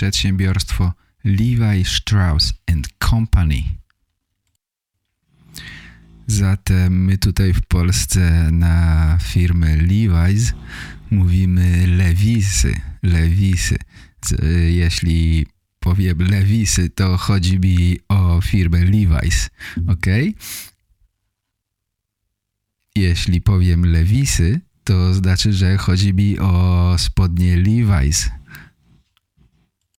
przedsiębiorstwo 0.00 0.92
Levi 1.24 1.84
Strauss 1.84 2.52
Company. 3.10 3.62
Zatem 6.26 7.04
my 7.04 7.18
tutaj 7.18 7.54
w 7.54 7.66
Polsce 7.66 8.48
na 8.52 9.18
firmę 9.22 9.76
Levi's 9.76 10.52
mówimy 11.10 11.86
Lewisy, 11.86 12.80
Lewisy. 13.02 13.76
Jeśli 14.68 15.46
powiem 15.80 16.18
Lewisy, 16.18 16.90
to 16.90 17.16
chodzi 17.16 17.58
mi 17.58 17.98
o 18.08 18.40
firmę 18.40 18.78
Levi's, 18.78 19.50
ok? 19.88 20.06
Jeśli 22.96 23.40
powiem 23.40 23.86
Lewisy, 23.86 24.60
to 24.84 25.14
znaczy, 25.14 25.52
że 25.52 25.76
chodzi 25.76 26.14
mi 26.14 26.38
o 26.38 26.94
spodnie 26.98 27.56
Levi's, 27.56 28.30